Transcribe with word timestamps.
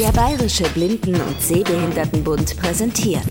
Der 0.00 0.10
Bayerische 0.10 0.64
Blinden- 0.70 1.20
und 1.20 1.40
Sehbehindertenbund 1.40 2.56
präsentiert 2.56 3.30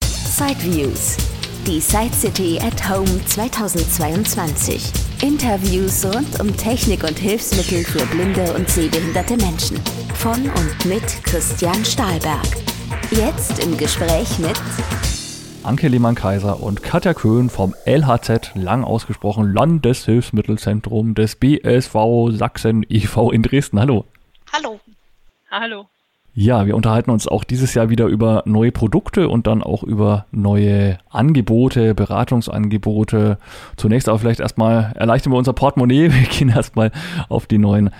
Sideviews, 0.00 1.18
die 1.66 1.78
Side 1.78 2.14
City 2.14 2.58
at 2.58 2.88
Home 2.88 3.22
2022. 3.26 4.90
Interviews 5.22 6.06
rund 6.06 6.40
um 6.40 6.56
Technik 6.56 7.04
und 7.04 7.18
Hilfsmittel 7.18 7.84
für 7.84 8.06
blinde 8.06 8.54
und 8.54 8.66
sehbehinderte 8.70 9.36
Menschen. 9.36 9.78
Von 10.14 10.48
und 10.48 10.86
mit 10.86 11.22
Christian 11.22 11.84
Stahlberg. 11.84 12.46
Jetzt 13.10 13.62
im 13.62 13.76
Gespräch 13.76 14.38
mit 14.38 14.58
Anke 15.64 15.88
Lehmann-Kaiser 15.88 16.62
und 16.62 16.82
Katja 16.82 17.12
Köhn 17.12 17.50
vom 17.50 17.74
LHZ, 17.84 18.52
lang 18.54 18.84
ausgesprochen 18.84 19.52
Landeshilfsmittelzentrum 19.52 21.14
des 21.14 21.36
BSV 21.36 22.30
Sachsen 22.30 22.86
e.V. 22.88 23.30
in 23.30 23.42
Dresden. 23.42 23.78
Hallo. 23.78 24.06
Hallo. 24.50 24.80
Hallo. 25.60 25.86
Ja, 26.34 26.66
wir 26.66 26.74
unterhalten 26.74 27.12
uns 27.12 27.28
auch 27.28 27.44
dieses 27.44 27.74
Jahr 27.74 27.88
wieder 27.88 28.06
über 28.06 28.42
neue 28.44 28.72
Produkte 28.72 29.28
und 29.28 29.46
dann 29.46 29.62
auch 29.62 29.84
über 29.84 30.26
neue 30.32 30.98
Angebote, 31.08 31.94
Beratungsangebote. 31.94 33.38
Zunächst 33.76 34.08
aber 34.08 34.18
vielleicht 34.18 34.40
erstmal 34.40 34.92
erleichtern 34.96 35.32
wir 35.32 35.38
unser 35.38 35.52
Portemonnaie. 35.52 36.10
Wir 36.12 36.26
gehen 36.26 36.48
erstmal 36.48 36.90
auf 37.28 37.46
die 37.46 37.58
neuen 37.58 37.90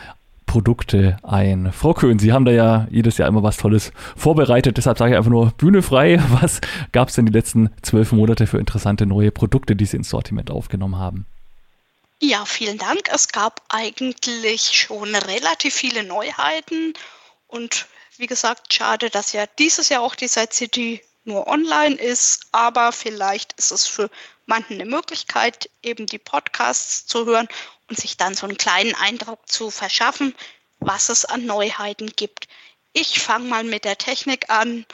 Produkte 0.46 1.16
ein. 1.22 1.70
Frau 1.72 1.94
Köhn, 1.94 2.18
Sie 2.18 2.32
haben 2.32 2.44
da 2.44 2.50
ja 2.50 2.88
jedes 2.90 3.18
Jahr 3.18 3.28
immer 3.28 3.44
was 3.44 3.56
Tolles 3.56 3.92
vorbereitet, 4.16 4.76
deshalb 4.78 4.98
sage 4.98 5.12
ich 5.12 5.16
einfach 5.16 5.30
nur 5.30 5.52
Bühne 5.56 5.82
frei. 5.82 6.20
Was 6.40 6.60
gab 6.90 7.08
es 7.08 7.14
denn 7.14 7.26
die 7.26 7.32
letzten 7.32 7.70
zwölf 7.82 8.10
Monate 8.10 8.48
für 8.48 8.58
interessante 8.58 9.06
neue 9.06 9.30
Produkte, 9.30 9.76
die 9.76 9.84
Sie 9.84 9.96
ins 9.96 10.10
Sortiment 10.10 10.50
aufgenommen 10.50 10.98
haben? 10.98 11.26
Ja, 12.20 12.44
vielen 12.46 12.78
Dank. 12.78 13.08
Es 13.12 13.28
gab 13.28 13.62
eigentlich 13.68 14.70
schon 14.72 15.14
relativ 15.14 15.74
viele 15.74 16.04
Neuheiten 16.04 16.94
und 17.54 17.86
wie 18.16 18.26
gesagt, 18.26 18.74
schade, 18.74 19.10
dass 19.10 19.32
ja 19.32 19.46
dieses 19.46 19.88
Jahr 19.88 20.02
auch 20.02 20.16
die 20.16 20.28
Side 20.28 20.52
City 20.52 21.00
nur 21.24 21.46
online 21.46 21.94
ist, 21.94 22.46
aber 22.50 22.90
vielleicht 22.90 23.52
ist 23.54 23.70
es 23.70 23.86
für 23.86 24.10
manchen 24.46 24.74
eine 24.74 24.90
Möglichkeit, 24.90 25.70
eben 25.82 26.06
die 26.06 26.18
Podcasts 26.18 27.06
zu 27.06 27.26
hören 27.26 27.48
und 27.88 27.98
sich 27.98 28.16
dann 28.16 28.34
so 28.34 28.46
einen 28.46 28.58
kleinen 28.58 28.94
Eindruck 28.96 29.48
zu 29.48 29.70
verschaffen, 29.70 30.34
was 30.80 31.08
es 31.08 31.24
an 31.24 31.46
Neuheiten 31.46 32.10
gibt. 32.16 32.48
Ich 32.92 33.20
fange 33.20 33.48
mal 33.48 33.64
mit 33.64 33.84
der 33.84 33.98
Technik 33.98 34.50
an, 34.50 34.84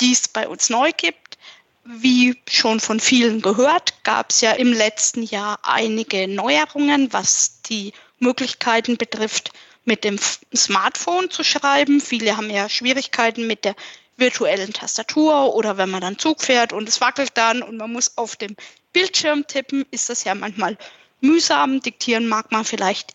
die 0.00 0.12
es 0.12 0.28
bei 0.28 0.48
uns 0.48 0.70
neu 0.70 0.92
gibt. 0.96 1.38
Wie 1.84 2.40
schon 2.48 2.80
von 2.80 3.00
vielen 3.00 3.42
gehört, 3.42 4.02
gab 4.02 4.30
es 4.30 4.40
ja 4.40 4.52
im 4.52 4.72
letzten 4.72 5.22
Jahr 5.24 5.58
einige 5.62 6.26
Neuerungen, 6.26 7.12
was 7.12 7.60
die 7.62 7.92
Möglichkeiten 8.18 8.96
betrifft, 8.96 9.52
mit 9.84 10.04
dem 10.04 10.18
Smartphone 10.54 11.30
zu 11.30 11.42
schreiben. 11.44 12.00
Viele 12.00 12.36
haben 12.36 12.50
ja 12.50 12.68
Schwierigkeiten 12.68 13.46
mit 13.46 13.64
der 13.64 13.74
virtuellen 14.16 14.72
Tastatur 14.72 15.54
oder 15.54 15.76
wenn 15.76 15.90
man 15.90 16.00
dann 16.00 16.18
Zug 16.18 16.42
fährt 16.42 16.72
und 16.72 16.88
es 16.88 17.00
wackelt 17.00 17.32
dann 17.34 17.62
und 17.62 17.76
man 17.76 17.92
muss 17.92 18.16
auf 18.16 18.36
dem 18.36 18.56
Bildschirm 18.92 19.46
tippen, 19.46 19.84
ist 19.90 20.08
das 20.08 20.24
ja 20.24 20.34
manchmal 20.34 20.76
mühsam. 21.20 21.80
Diktieren 21.80 22.28
mag 22.28 22.52
man 22.52 22.64
vielleicht 22.64 23.12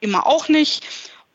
immer 0.00 0.26
auch 0.26 0.48
nicht. 0.48 0.84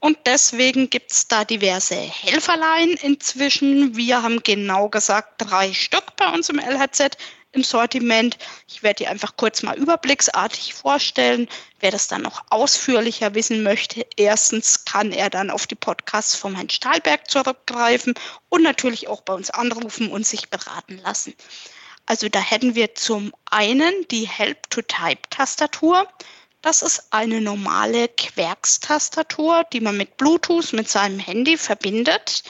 Und 0.01 0.17
deswegen 0.25 0.89
gibt 0.89 1.11
es 1.11 1.27
da 1.27 1.43
diverse 1.43 1.95
Helferlein 1.95 2.91
inzwischen. 3.01 3.97
Wir 3.97 4.21
haben 4.23 4.43
genau 4.43 4.87
gesagt 4.87 5.33
drei 5.39 5.73
Stück 5.73 6.15
bei 6.15 6.29
uns 6.31 6.47
im 6.49 6.59
LHZ 6.59 7.17
im 7.51 7.63
Sortiment. 7.63 8.37
Ich 8.67 8.83
werde 8.83 8.97
die 9.03 9.07
einfach 9.07 9.35
kurz 9.35 9.63
mal 9.63 9.77
überblicksartig 9.77 10.73
vorstellen. 10.73 11.47
Wer 11.79 11.91
das 11.91 12.07
dann 12.07 12.21
noch 12.21 12.43
ausführlicher 12.49 13.33
wissen 13.33 13.63
möchte, 13.63 14.05
erstens 14.17 14.85
kann 14.85 15.11
er 15.11 15.29
dann 15.29 15.49
auf 15.49 15.65
die 15.65 15.75
Podcasts 15.75 16.35
vom 16.35 16.55
Herrn 16.55 16.69
Stahlberg 16.69 17.29
zurückgreifen 17.29 18.13
und 18.49 18.63
natürlich 18.63 19.07
auch 19.07 19.21
bei 19.21 19.33
uns 19.33 19.49
anrufen 19.49 20.11
und 20.11 20.25
sich 20.25 20.49
beraten 20.49 20.99
lassen. 20.99 21.33
Also 22.05 22.27
da 22.27 22.39
hätten 22.39 22.75
wir 22.75 22.95
zum 22.95 23.33
einen 23.49 23.93
die 24.09 24.27
Help-to-Type-Tastatur. 24.27 26.07
Das 26.61 26.81
ist 26.81 27.03
eine 27.11 27.39
normale 27.39 28.09
Querkstastatur, 28.09 29.63
die 29.71 29.79
man 29.79 29.95
mit 29.95 30.17
Bluetooth 30.17 30.73
mit 30.73 30.89
seinem 30.89 31.19
Handy 31.19 31.57
verbindet. 31.57 32.43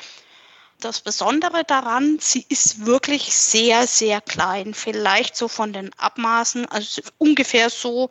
Das 0.82 1.02
Besondere 1.02 1.66
daran, 1.66 2.20
sie 2.22 2.46
ist 2.48 2.86
wirklich 2.86 3.34
sehr, 3.36 3.86
sehr 3.86 4.22
klein. 4.22 4.74
Vielleicht 4.74 5.36
so 5.36 5.50
von 5.50 5.74
den 5.74 5.92
Abmaßen, 5.98 6.68
also 6.68 7.02
ungefähr 7.18 7.70
so 7.70 8.10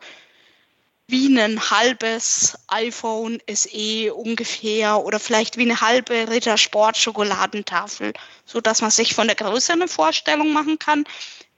wie 1.06 1.34
ein 1.34 1.70
halbes 1.70 2.58
iPhone 2.66 3.40
SE 3.50 4.12
ungefähr 4.12 5.02
oder 5.02 5.18
vielleicht 5.18 5.56
wie 5.56 5.62
eine 5.62 5.80
halbe 5.80 6.28
Ritter 6.28 6.58
Sport 6.58 6.98
Schokoladentafel, 6.98 8.12
so 8.44 8.60
dass 8.60 8.82
man 8.82 8.90
sich 8.90 9.14
von 9.14 9.28
der 9.28 9.36
Größe 9.36 9.72
eine 9.72 9.88
Vorstellung 9.88 10.52
machen 10.52 10.78
kann. 10.78 11.04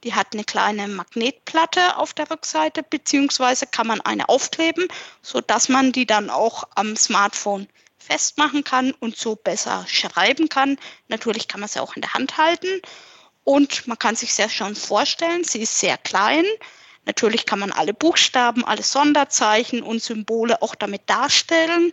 Die 0.04 0.14
hat 0.14 0.28
eine 0.32 0.44
kleine 0.44 0.86
Magnetplatte 0.86 1.96
auf 1.96 2.14
der 2.14 2.30
Rückseite, 2.30 2.84
beziehungsweise 2.84 3.66
kann 3.66 3.88
man 3.88 4.00
eine 4.00 4.28
aufkleben, 4.28 4.86
so 5.22 5.40
dass 5.40 5.68
man 5.68 5.90
die 5.90 6.06
dann 6.06 6.30
auch 6.30 6.62
am 6.76 6.94
Smartphone 6.94 7.66
festmachen 8.00 8.64
kann 8.64 8.92
und 8.92 9.16
so 9.16 9.36
besser 9.36 9.84
schreiben 9.88 10.48
kann. 10.48 10.78
Natürlich 11.08 11.46
kann 11.46 11.60
man 11.60 11.68
sie 11.68 11.80
auch 11.80 11.94
in 11.94 12.02
der 12.02 12.14
Hand 12.14 12.38
halten 12.38 12.80
und 13.44 13.86
man 13.86 13.98
kann 13.98 14.16
sich 14.16 14.34
sehr 14.34 14.48
schon 14.48 14.74
vorstellen, 14.74 15.44
sie 15.44 15.62
ist 15.62 15.78
sehr 15.78 15.98
klein. 15.98 16.44
Natürlich 17.06 17.46
kann 17.46 17.58
man 17.58 17.72
alle 17.72 17.94
Buchstaben, 17.94 18.64
alle 18.64 18.82
Sonderzeichen 18.82 19.82
und 19.82 20.02
Symbole 20.02 20.60
auch 20.62 20.74
damit 20.74 21.02
darstellen. 21.06 21.92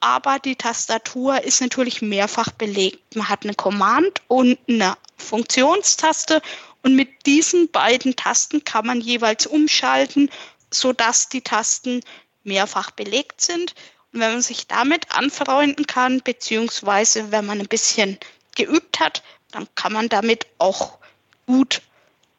Aber 0.00 0.38
die 0.38 0.56
Tastatur 0.56 1.42
ist 1.42 1.60
natürlich 1.60 2.02
mehrfach 2.02 2.50
belegt. 2.52 3.16
Man 3.16 3.28
hat 3.28 3.44
eine 3.44 3.54
Command- 3.54 4.22
und 4.28 4.58
eine 4.68 4.96
Funktionstaste 5.16 6.40
und 6.82 6.94
mit 6.94 7.26
diesen 7.26 7.70
beiden 7.70 8.14
Tasten 8.16 8.64
kann 8.64 8.86
man 8.86 9.00
jeweils 9.00 9.46
umschalten, 9.46 10.30
sodass 10.72 11.28
die 11.28 11.42
Tasten 11.42 12.00
mehrfach 12.44 12.92
belegt 12.92 13.40
sind 13.40 13.74
und 14.12 14.20
wenn 14.20 14.32
man 14.32 14.42
sich 14.42 14.66
damit 14.66 15.12
anfreunden 15.14 15.86
kann, 15.86 16.20
beziehungsweise 16.22 17.30
wenn 17.30 17.46
man 17.46 17.60
ein 17.60 17.68
bisschen 17.68 18.18
geübt 18.56 19.00
hat, 19.00 19.22
dann 19.50 19.68
kann 19.74 19.92
man 19.92 20.08
damit 20.08 20.46
auch 20.58 20.98
gut 21.46 21.82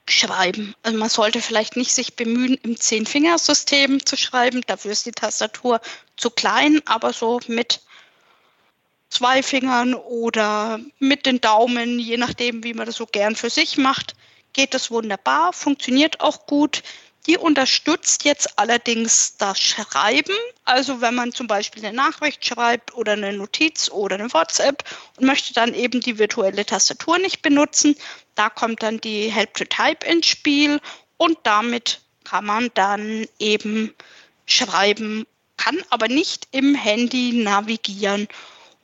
schreiben. 0.07 0.75
Also 0.83 0.97
man 0.97 1.09
sollte 1.09 1.41
vielleicht 1.41 1.75
nicht 1.75 1.93
sich 1.93 2.15
bemühen, 2.15 2.55
im 2.63 2.77
Zehn-Fingersystem 2.77 4.05
zu 4.05 4.17
schreiben. 4.17 4.61
Dafür 4.65 4.91
ist 4.91 5.05
die 5.05 5.11
Tastatur 5.11 5.79
zu 6.17 6.31
klein, 6.31 6.81
aber 6.85 7.13
so 7.13 7.39
mit 7.47 7.81
zwei 9.09 9.43
Fingern 9.43 9.93
oder 9.93 10.79
mit 10.99 11.25
den 11.25 11.41
Daumen, 11.41 11.99
je 11.99 12.17
nachdem, 12.17 12.63
wie 12.63 12.73
man 12.73 12.85
das 12.85 12.95
so 12.95 13.05
gern 13.05 13.35
für 13.35 13.49
sich 13.49 13.77
macht, 13.77 14.15
geht 14.53 14.73
das 14.73 14.91
wunderbar, 14.91 15.53
funktioniert 15.53 16.21
auch 16.21 16.45
gut. 16.45 16.83
Die 17.27 17.37
unterstützt 17.37 18.23
jetzt 18.23 18.57
allerdings 18.57 19.35
das 19.37 19.59
Schreiben. 19.59 20.33
Also 20.63 21.01
wenn 21.01 21.15
man 21.15 21.33
zum 21.33 21.47
Beispiel 21.47 21.85
eine 21.85 21.95
Nachricht 21.95 22.45
schreibt 22.45 22.93
oder 22.95 23.13
eine 23.13 23.33
Notiz 23.33 23.89
oder 23.89 24.15
eine 24.15 24.33
WhatsApp 24.33 24.83
und 25.17 25.25
möchte 25.25 25.53
dann 25.53 25.73
eben 25.73 25.99
die 25.99 26.17
virtuelle 26.17 26.65
Tastatur 26.65 27.19
nicht 27.19 27.41
benutzen, 27.41 27.95
da 28.35 28.49
kommt 28.49 28.83
dann 28.83 29.01
die 29.01 29.29
Help 29.29 29.53
to 29.55 29.65
Type 29.65 30.05
ins 30.05 30.27
Spiel 30.27 30.79
und 31.17 31.37
damit 31.43 31.99
kann 32.23 32.45
man 32.45 32.71
dann 32.73 33.27
eben 33.37 33.93
schreiben, 34.45 35.25
kann 35.57 35.77
aber 35.89 36.07
nicht 36.07 36.47
im 36.51 36.73
Handy 36.75 37.33
navigieren. 37.33 38.27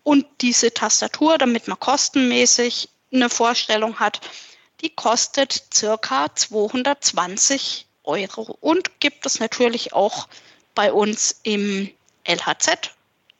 Und 0.04 0.26
diese 0.42 0.74
Tastatur, 0.74 1.38
damit 1.38 1.68
man 1.68 1.80
kostenmäßig 1.80 2.90
eine 3.12 3.30
Vorstellung 3.30 4.00
hat, 4.00 4.22
die 4.82 4.90
kostet 4.90 5.64
circa 5.74 6.36
220 6.36 7.85
Euro 8.06 8.58
und 8.62 9.00
gibt 9.00 9.26
es 9.26 9.40
natürlich 9.40 9.94
auch 9.94 10.28
bei 10.74 10.92
uns 10.92 11.40
im 11.44 11.90
LHZ 12.28 12.92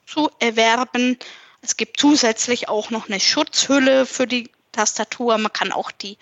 zu 0.06 0.30
erwerben. 0.40 1.18
Es 1.62 1.78
gibt 1.78 2.00
zusätzlich 2.00 2.70
auch 2.70 2.90
noch 2.90 3.08
eine 3.08 3.20
Schutzhülle 3.20 4.06
für 4.06 4.28
die 4.28 4.50
Tastatur. 4.72 5.38
Man 5.38 5.52
kann 5.52 5.72
auch 5.72 5.92
die 5.92 6.18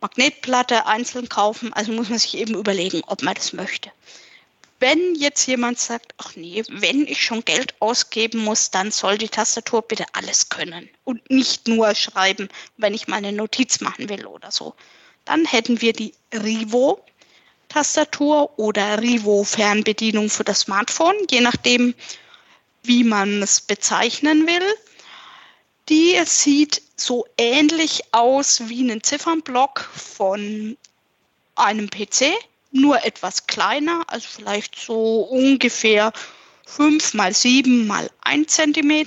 Magnetplatte 0.00 0.86
einzeln 0.86 1.28
kaufen. 1.28 1.72
Also 1.72 1.92
muss 1.92 2.08
man 2.08 2.18
sich 2.18 2.36
eben 2.36 2.54
überlegen, 2.54 3.02
ob 3.06 3.22
man 3.22 3.34
das 3.34 3.52
möchte. 3.52 3.90
Wenn 4.80 5.16
jetzt 5.16 5.44
jemand 5.46 5.80
sagt, 5.80 6.14
ach 6.18 6.36
nee, 6.36 6.62
wenn 6.68 7.06
ich 7.06 7.20
schon 7.20 7.44
Geld 7.44 7.74
ausgeben 7.80 8.38
muss, 8.38 8.70
dann 8.70 8.92
soll 8.92 9.18
die 9.18 9.28
Tastatur 9.28 9.82
bitte 9.82 10.04
alles 10.12 10.50
können 10.50 10.88
und 11.02 11.28
nicht 11.30 11.66
nur 11.66 11.96
schreiben, 11.96 12.48
wenn 12.76 12.94
ich 12.94 13.08
meine 13.08 13.32
Notiz 13.32 13.80
machen 13.80 14.08
will 14.08 14.24
oder 14.26 14.52
so. 14.52 14.74
Dann 15.24 15.44
hätten 15.44 15.80
wir 15.80 15.92
die 15.92 16.14
Rivo 16.32 17.04
Tastatur 17.68 18.58
oder 18.58 19.00
Rivo 19.00 19.44
Fernbedienung 19.44 20.30
für 20.30 20.44
das 20.44 20.60
Smartphone, 20.60 21.16
je 21.30 21.40
nachdem, 21.40 21.94
wie 22.82 23.04
man 23.04 23.42
es 23.42 23.60
bezeichnen 23.60 24.46
will. 24.46 24.74
Die 25.88 26.18
sieht 26.24 26.82
so 26.96 27.26
ähnlich 27.36 28.02
aus 28.12 28.68
wie 28.68 28.90
ein 28.90 29.02
Ziffernblock 29.02 29.88
von 29.94 30.76
einem 31.54 31.90
PC, 31.90 32.32
nur 32.70 33.04
etwas 33.04 33.46
kleiner, 33.46 34.04
also 34.06 34.28
vielleicht 34.28 34.78
so 34.78 35.20
ungefähr 35.22 36.12
5 36.66 37.14
mal 37.14 37.32
7 37.32 37.86
mal 37.86 38.10
1 38.22 38.52
cm. 38.52 39.06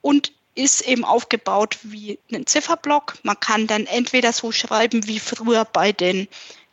Und 0.00 0.32
ist 0.54 0.82
eben 0.82 1.04
aufgebaut 1.04 1.78
wie 1.82 2.18
ein 2.32 2.46
Zifferblock. 2.46 3.16
Man 3.22 3.38
kann 3.40 3.66
dann 3.66 3.86
entweder 3.86 4.32
so 4.32 4.52
schreiben 4.52 5.06
wie 5.06 5.18
früher 5.18 5.64
bei 5.64 5.92
den 5.92 6.28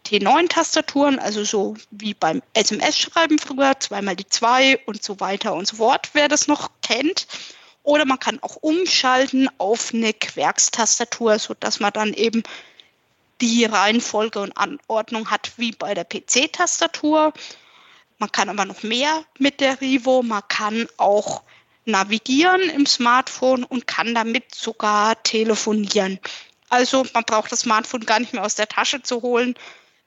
T9-Tastaturen, 0.05 1.19
also 1.19 1.43
so 1.43 1.75
wie 1.91 2.13
beim 2.13 2.41
SMS-Schreiben 2.53 3.39
früher, 3.39 3.79
zweimal 3.79 4.15
die 4.15 4.27
zwei 4.27 4.79
und 4.85 5.03
so 5.03 5.19
weiter 5.19 5.53
und 5.53 5.67
so 5.67 5.77
fort, 5.77 6.09
wer 6.13 6.27
das 6.27 6.47
noch 6.47 6.69
kennt. 6.81 7.27
Oder 7.83 8.05
man 8.05 8.19
kann 8.19 8.39
auch 8.41 8.57
umschalten 8.57 9.49
auf 9.57 9.93
eine 9.93 10.13
Querkstastatur, 10.13 11.39
sodass 11.39 11.79
man 11.79 11.93
dann 11.93 12.13
eben 12.13 12.43
die 13.41 13.65
Reihenfolge 13.65 14.39
und 14.39 14.55
Anordnung 14.55 15.31
hat 15.31 15.53
wie 15.57 15.71
bei 15.71 15.93
der 15.93 16.05
PC-Tastatur. 16.05 17.33
Man 18.19 18.31
kann 18.31 18.49
aber 18.49 18.65
noch 18.65 18.83
mehr 18.83 19.23
mit 19.39 19.59
der 19.61 19.81
Rivo. 19.81 20.21
Man 20.21 20.43
kann 20.47 20.87
auch 20.97 21.41
navigieren 21.85 22.61
im 22.69 22.85
Smartphone 22.85 23.63
und 23.63 23.87
kann 23.87 24.13
damit 24.13 24.53
sogar 24.53 25.21
telefonieren. 25.23 26.19
Also 26.69 27.05
man 27.13 27.23
braucht 27.23 27.51
das 27.51 27.61
Smartphone 27.61 28.05
gar 28.05 28.19
nicht 28.19 28.33
mehr 28.33 28.45
aus 28.45 28.55
der 28.55 28.67
Tasche 28.67 29.01
zu 29.01 29.23
holen, 29.23 29.55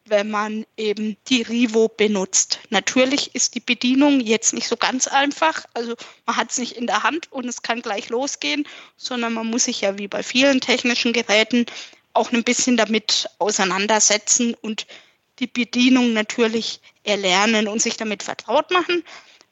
wenn 0.07 0.31
man 0.31 0.67
eben 0.77 1.17
die 1.29 1.43
Rivo 1.43 1.89
benutzt. 1.89 2.61
Natürlich 2.71 3.35
ist 3.35 3.55
die 3.55 3.61
Bedienung 3.61 4.21
jetzt 4.21 4.53
nicht 4.53 4.69
so 4.69 4.77
ganz 4.77 5.07
einfach. 5.07 5.65
Also 5.73 5.95
man 6.27 6.37
hat 6.37 6.51
es 6.51 6.59
nicht 6.59 6.73
in 6.73 6.87
der 6.87 7.03
Hand 7.03 7.33
und 7.33 7.47
es 7.47 7.63
kann 7.63 7.81
gleich 7.81 8.11
losgehen, 8.11 8.67
sondern 8.97 9.33
man 9.33 9.47
muss 9.47 9.65
sich 9.65 9.81
ja 9.81 9.99
wie 9.99 10.09
bei 10.09 10.23
vielen 10.23 10.61
technischen 10.61 11.13
Geräten 11.13 11.67
auch 12.13 12.33
ein 12.33 12.45
bisschen 12.45 12.77
damit 12.77 13.29
auseinandersetzen 13.39 14.55
und 14.61 14.87
die 15.39 15.47
Bedienung 15.47 16.13
natürlich 16.13 16.81
erlernen 17.03 17.67
und 17.67 17.83
sich 17.83 17.97
damit 17.97 18.23
vertraut 18.23 18.71
machen. 18.71 19.03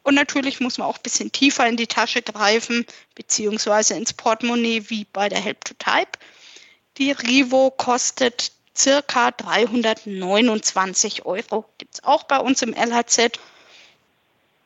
Und 0.04 0.14
natürlich 0.14 0.60
muss 0.60 0.78
man 0.78 0.88
auch 0.88 0.96
ein 0.96 1.02
bisschen 1.02 1.32
tiefer 1.32 1.66
in 1.66 1.76
die 1.76 1.86
Tasche 1.86 2.22
greifen, 2.22 2.86
beziehungsweise 3.14 3.94
ins 3.94 4.12
Portemonnaie 4.12 4.84
wie 4.88 5.06
bei 5.12 5.28
der 5.28 5.40
Help 5.40 5.64
to 5.64 5.74
Type. 5.74 6.18
Die 6.98 7.12
Rivo 7.12 7.70
kostet 7.70 8.52
circa 8.76 9.30
329 9.30 11.24
Euro. 11.26 11.64
Gibt 11.78 11.94
es 11.94 12.04
auch 12.04 12.24
bei 12.24 12.38
uns 12.38 12.62
im 12.62 12.74
LHZ. 12.74 13.38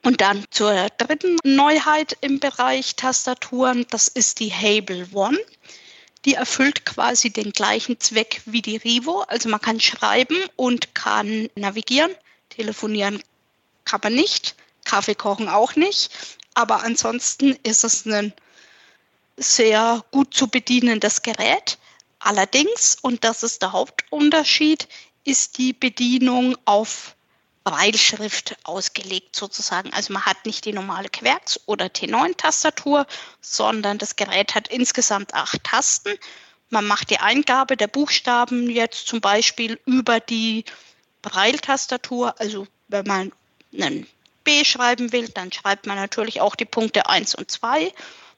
Und 0.03 0.21
dann 0.21 0.45
zur 0.51 0.89
dritten 0.99 1.37
Neuheit 1.43 2.17
im 2.21 2.39
Bereich 2.39 2.95
Tastaturen, 2.95 3.87
das 3.91 4.07
ist 4.07 4.39
die 4.39 4.53
Hable 4.53 5.09
One. 5.13 5.39
Die 6.25 6.35
erfüllt 6.35 6.85
quasi 6.85 7.31
den 7.31 7.53
gleichen 7.53 7.99
Zweck 7.99 8.43
wie 8.47 8.63
die 8.63 8.77
Rivo. 8.77 9.23
Also 9.29 9.49
man 9.49 9.61
kann 9.61 9.81
schreiben 9.81 10.37
und 10.57 10.95
kann 10.95 11.49
navigieren. 11.55 12.15
Telefonieren 12.51 13.23
kann 13.85 14.01
man 14.03 14.15
nicht. 14.15 14.55
Kaffee 14.85 15.15
kochen 15.15 15.49
auch 15.49 15.75
nicht. 15.77 16.11
Aber 16.55 16.83
ansonsten 16.85 17.57
ist 17.65 17.85
es 17.85 18.07
ein 18.07 18.33
sehr 19.37 20.05
gut 20.11 20.35
zu 20.35 20.49
bedienendes 20.49 21.23
Gerät. 21.23 21.79
Allerdings, 22.27 22.97
und 23.03 23.23
das 23.23 23.45
ist 23.45 23.63
der 23.63 23.71
Hauptunterschied, 23.71 24.89
ist 25.23 25.59
die 25.59 25.73
Bedienung 25.73 26.59
auf 26.65 27.15
Breitschrift 27.63 28.57
ausgelegt 28.65 29.37
sozusagen. 29.37 29.93
Also 29.93 30.13
man 30.13 30.27
hat 30.27 30.45
nicht 30.45 30.65
die 30.65 30.73
normale 30.73 31.09
Querx- 31.09 31.61
oder 31.67 31.87
T9-Tastatur, 31.87 33.07
sondern 33.41 33.99
das 33.99 34.17
Gerät 34.17 34.57
hat 34.57 34.67
insgesamt 34.67 35.35
acht 35.35 35.63
Tasten. 35.63 36.19
Man 36.69 36.89
macht 36.89 37.11
die 37.11 37.21
Eingabe 37.21 37.77
der 37.77 37.87
Buchstaben 37.87 38.71
jetzt 38.71 39.07
zum 39.07 39.21
Beispiel 39.21 39.79
über 39.87 40.19
die 40.19 40.65
Breiltastatur. 41.23 42.35
Also 42.41 42.67
wenn 42.89 43.07
man 43.07 43.33
einen 43.73 44.05
B 44.43 44.65
schreiben 44.65 45.13
will, 45.13 45.29
dann 45.29 45.53
schreibt 45.53 45.87
man 45.87 45.97
natürlich 45.97 46.41
auch 46.41 46.57
die 46.57 46.65
Punkte 46.65 47.09
1 47.09 47.37
und 47.37 47.53
2. 47.53 47.93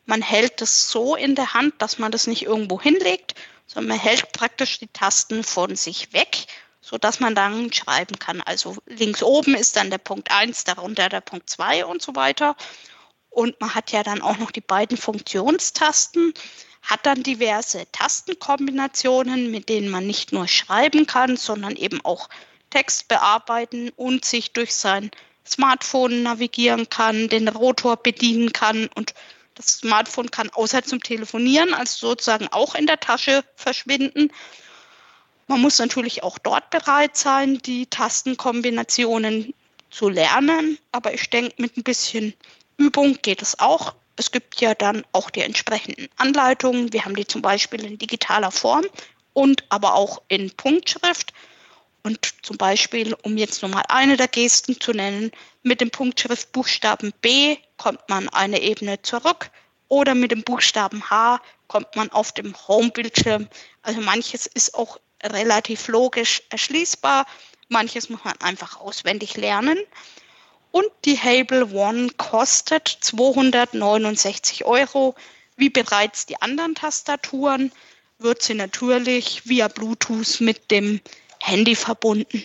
Man 0.04 0.20
hält 0.20 0.60
es 0.60 0.90
so 0.90 1.16
in 1.16 1.34
der 1.34 1.54
Hand, 1.54 1.80
dass 1.80 1.98
man 1.98 2.12
das 2.12 2.26
nicht 2.26 2.42
irgendwo 2.42 2.78
hinlegt, 2.78 3.34
sondern 3.68 3.96
man 3.96 4.00
hält 4.00 4.32
praktisch 4.32 4.80
die 4.80 4.88
Tasten 4.88 5.44
von 5.44 5.76
sich 5.76 6.12
weg, 6.12 6.46
sodass 6.80 7.20
man 7.20 7.34
dann 7.34 7.72
schreiben 7.72 8.18
kann. 8.18 8.40
Also 8.40 8.76
links 8.86 9.22
oben 9.22 9.54
ist 9.54 9.76
dann 9.76 9.90
der 9.90 9.98
Punkt 9.98 10.32
1, 10.32 10.64
darunter 10.64 11.08
der 11.08 11.20
Punkt 11.20 11.48
2 11.48 11.84
und 11.84 12.02
so 12.02 12.16
weiter. 12.16 12.56
Und 13.30 13.60
man 13.60 13.74
hat 13.74 13.92
ja 13.92 14.02
dann 14.02 14.22
auch 14.22 14.38
noch 14.38 14.50
die 14.50 14.62
beiden 14.62 14.96
Funktionstasten, 14.96 16.32
hat 16.82 17.04
dann 17.04 17.22
diverse 17.22 17.86
Tastenkombinationen, 17.92 19.50
mit 19.50 19.68
denen 19.68 19.90
man 19.90 20.06
nicht 20.06 20.32
nur 20.32 20.48
schreiben 20.48 21.06
kann, 21.06 21.36
sondern 21.36 21.76
eben 21.76 22.02
auch 22.04 22.30
Text 22.70 23.08
bearbeiten 23.08 23.90
und 23.90 24.24
sich 24.24 24.52
durch 24.52 24.74
sein 24.74 25.10
Smartphone 25.46 26.22
navigieren 26.22 26.88
kann, 26.88 27.28
den 27.28 27.48
Rotor 27.48 27.96
bedienen 27.96 28.52
kann 28.52 28.88
und 28.94 29.14
das 29.58 29.78
Smartphone 29.78 30.30
kann 30.30 30.50
außer 30.50 30.84
zum 30.84 31.02
Telefonieren, 31.02 31.74
also 31.74 32.08
sozusagen 32.08 32.48
auch 32.48 32.76
in 32.76 32.86
der 32.86 33.00
Tasche 33.00 33.44
verschwinden. 33.56 34.30
Man 35.48 35.60
muss 35.60 35.78
natürlich 35.78 36.22
auch 36.22 36.38
dort 36.38 36.70
bereit 36.70 37.16
sein, 37.16 37.58
die 37.58 37.86
Tastenkombinationen 37.86 39.52
zu 39.90 40.08
lernen, 40.08 40.78
aber 40.92 41.12
ich 41.12 41.28
denke, 41.28 41.54
mit 41.58 41.76
ein 41.76 41.82
bisschen 41.82 42.34
Übung 42.76 43.18
geht 43.20 43.42
es 43.42 43.58
auch. 43.58 43.94
Es 44.16 44.30
gibt 44.30 44.60
ja 44.60 44.74
dann 44.74 45.04
auch 45.12 45.30
die 45.30 45.40
entsprechenden 45.40 46.08
Anleitungen. 46.16 46.92
Wir 46.92 47.04
haben 47.04 47.16
die 47.16 47.26
zum 47.26 47.42
Beispiel 47.42 47.84
in 47.84 47.98
digitaler 47.98 48.50
Form 48.50 48.84
und 49.32 49.64
aber 49.70 49.94
auch 49.94 50.22
in 50.28 50.50
Punktschrift. 50.52 51.32
Und 52.04 52.32
zum 52.42 52.56
Beispiel, 52.56 53.16
um 53.22 53.36
jetzt 53.36 53.62
nochmal 53.62 53.84
eine 53.88 54.16
der 54.16 54.28
Gesten 54.28 54.80
zu 54.80 54.92
nennen, 54.92 55.32
mit 55.62 55.80
dem 55.80 55.90
Punktschriftbuchstaben 55.90 57.12
B 57.20 57.56
kommt 57.78 58.08
man 58.08 58.28
eine 58.28 58.60
Ebene 58.60 59.00
zurück 59.00 59.50
oder 59.88 60.14
mit 60.14 60.30
dem 60.30 60.42
Buchstaben 60.42 61.08
H 61.08 61.40
kommt 61.66 61.96
man 61.96 62.10
auf 62.10 62.32
dem 62.32 62.54
Home-Bildschirm. 62.68 63.48
Also 63.82 64.00
manches 64.00 64.46
ist 64.46 64.74
auch 64.74 64.98
relativ 65.22 65.88
logisch 65.88 66.42
erschließbar, 66.50 67.26
manches 67.68 68.10
muss 68.10 68.24
man 68.24 68.40
einfach 68.40 68.80
auswendig 68.80 69.36
lernen. 69.36 69.78
Und 70.70 70.86
die 71.04 71.18
Hable 71.18 71.70
One 71.72 72.10
kostet 72.18 72.88
269 72.88 74.64
Euro. 74.66 75.14
Wie 75.56 75.70
bereits 75.70 76.26
die 76.26 76.40
anderen 76.42 76.74
Tastaturen 76.74 77.72
wird 78.18 78.42
sie 78.42 78.54
natürlich 78.54 79.48
via 79.48 79.68
Bluetooth 79.68 80.40
mit 80.40 80.70
dem 80.70 81.00
Handy 81.40 81.74
verbunden. 81.74 82.44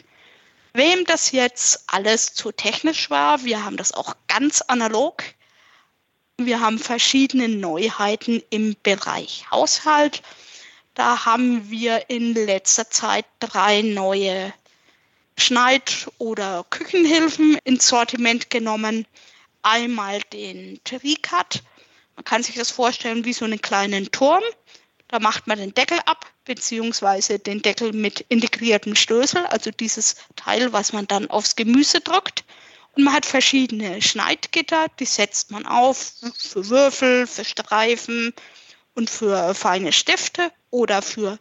Wem 0.75 1.05
das 1.05 1.31
jetzt 1.31 1.83
alles 1.85 2.33
zu 2.33 2.51
technisch 2.51 3.11
war, 3.11 3.43
wir 3.43 3.63
haben 3.63 3.77
das 3.77 3.91
auch 3.91 4.15
ganz 4.27 4.61
analog. 4.61 5.23
Wir 6.37 6.61
haben 6.61 6.79
verschiedene 6.79 7.47
Neuheiten 7.47 8.41
im 8.49 8.75
Bereich 8.81 9.45
Haushalt. 9.51 10.23
Da 10.95 11.25
haben 11.25 11.69
wir 11.69 12.09
in 12.09 12.33
letzter 12.33 12.89
Zeit 12.89 13.25
drei 13.39 13.83
neue 13.83 14.51
Schneid- 15.37 16.07
oder 16.17 16.65
Küchenhilfen 16.71 17.59
ins 17.63 17.87
Sortiment 17.87 18.49
genommen. 18.49 19.05
Einmal 19.61 20.21
den 20.33 20.79
Tricat. 20.83 21.61
Man 22.15 22.25
kann 22.25 22.41
sich 22.41 22.55
das 22.55 22.71
vorstellen 22.71 23.25
wie 23.25 23.33
so 23.33 23.45
einen 23.45 23.61
kleinen 23.61 24.11
Turm. 24.11 24.43
Da 25.13 25.19
macht 25.19 25.45
man 25.45 25.59
den 25.59 25.75
Deckel 25.75 25.99
ab, 26.07 26.25
beziehungsweise 26.43 27.37
den 27.37 27.61
Deckel 27.61 27.93
mit 27.93 28.21
integriertem 28.29 28.95
Stößel, 28.95 29.45
also 29.45 29.69
dieses 29.69 30.15
Teil, 30.35 30.73
was 30.73 30.91
man 30.91 31.05
dann 31.05 31.29
aufs 31.29 31.55
Gemüse 31.55 32.01
drückt. 32.01 32.43
Und 32.93 33.03
man 33.03 33.13
hat 33.13 33.27
verschiedene 33.27 34.01
Schneidgitter, 34.01 34.87
die 34.99 35.05
setzt 35.05 35.51
man 35.51 35.67
auf 35.67 36.13
für 36.35 36.67
Würfel, 36.67 37.27
für 37.27 37.45
Streifen 37.45 38.33
und 38.95 39.07
für 39.07 39.53
feine 39.53 39.93
Stifte 39.93 40.51
oder 40.71 41.03
für 41.03 41.37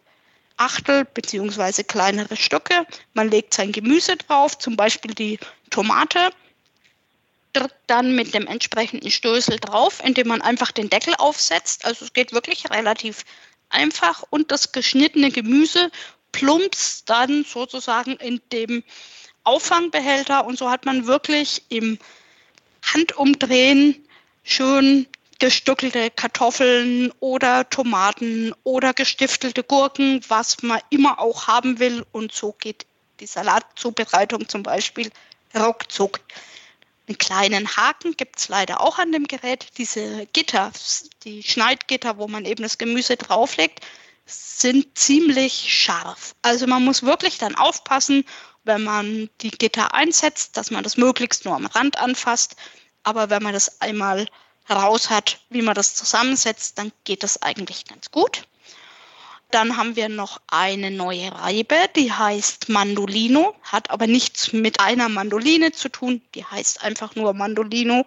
Achtel 0.59 1.07
beziehungsweise 1.07 1.83
kleinere 1.83 2.37
Stücke. 2.37 2.87
Man 3.14 3.31
legt 3.31 3.55
sein 3.55 3.73
Gemüse 3.73 4.19
drauf, 4.19 4.59
zum 4.59 4.76
Beispiel 4.76 5.14
die 5.14 5.38
Tomate, 5.71 6.31
drückt 7.55 7.75
dann 7.87 8.14
mit 8.14 8.35
dem 8.35 8.47
entsprechenden 8.47 9.11
Stößel 9.11 9.59
drauf, 9.59 10.02
indem 10.05 10.29
man 10.29 10.43
einfach 10.43 10.73
den 10.73 10.91
Deckel 10.91 11.14
aufsetzt. 11.17 11.85
Also 11.85 12.05
es 12.05 12.12
geht 12.12 12.33
wirklich 12.33 12.71
relativ 12.71 13.25
einfach 13.73 14.25
und 14.31 14.50
das 14.50 14.73
geschnittene 14.73 15.31
Gemüse 15.31 15.91
plumpst 16.33 17.09
dann 17.11 17.45
sozusagen 17.45 18.17
in 18.17 18.41
dem 18.52 18.83
Auffangbehälter 19.45 20.45
und 20.45 20.59
so 20.59 20.71
hat 20.71 20.87
man 20.87 21.07
wirklich 21.07 21.62
im 21.69 21.99
Handumdrehen 22.85 24.07
schön 24.45 25.07
gestückelte 25.38 26.11
Kartoffeln 26.11 27.12
oder 27.19 27.69
Tomaten 27.69 28.55
oder 28.62 28.95
gestiftelte 28.95 29.64
Gurken, 29.64 30.21
was 30.29 30.62
man 30.62 30.81
immer 30.91 31.19
auch 31.19 31.49
haben 31.49 31.81
will. 31.81 32.07
Und 32.12 32.33
so 32.33 32.52
geht 32.52 32.87
die 33.19 33.26
Salatzubereitung 33.26 34.49
zum 34.49 34.62
Beispiel 34.62 35.11
ruckzuck. 35.52 36.21
Einen 37.09 37.18
kleinen 37.18 37.76
Haken 37.76 38.16
gibt 38.16 38.38
es 38.38 38.49
leider 38.49 38.80
auch 38.80 38.99
an 38.99 39.12
dem 39.12 39.26
Gerät. 39.26 39.66
Diese 39.78 40.26
Gitter, 40.26 40.71
die 41.25 41.42
Schneidgitter, 41.42 42.16
wo 42.16 42.28
man 42.28 42.44
eben 42.44 42.62
das 42.62 42.78
Gemüse 42.78 43.16
drauflegt, 43.16 43.80
sind 44.25 44.97
ziemlich 44.97 45.52
scharf. 45.52 46.35
Also 46.42 46.66
man 46.66 46.85
muss 46.85 47.02
wirklich 47.02 47.38
dann 47.38 47.56
aufpassen, 47.56 48.25
wenn 48.64 48.85
man 48.85 49.28
die 49.40 49.50
Gitter 49.50 49.94
einsetzt, 49.94 50.56
dass 50.56 50.71
man 50.71 50.85
das 50.85 50.97
möglichst 50.97 51.44
nur 51.44 51.56
am 51.56 51.66
Rand 51.66 51.99
anfasst. 51.99 52.56
Aber 53.02 53.30
wenn 53.30 53.42
man 53.42 53.52
das 53.52 53.80
einmal 53.80 54.26
raus 54.71 55.11
hat, 55.11 55.40
wie 55.50 55.62
man 55.62 55.75
das 55.75 55.97
zusammensetzt, 55.97 56.78
dann 56.78 56.92
geht 57.02 57.25
das 57.25 57.42
eigentlich 57.42 57.85
ganz 57.85 58.12
gut. 58.12 58.44
Dann 59.52 59.76
haben 59.76 59.97
wir 59.97 60.09
noch 60.09 60.40
eine 60.47 60.90
neue 60.90 61.30
Reibe, 61.30 61.76
die 61.94 62.11
heißt 62.11 62.71
Mandolino, 62.71 63.54
hat 63.62 63.90
aber 63.90 64.06
nichts 64.06 64.54
mit 64.54 64.80
einer 64.80 65.11
Mandoline 65.11 65.73
zu 65.73 65.90
tun, 65.90 66.23
die 66.35 66.42
heißt 66.42 66.82
einfach 66.82 67.14
nur 67.16 67.35
Mandolino. 67.35 68.06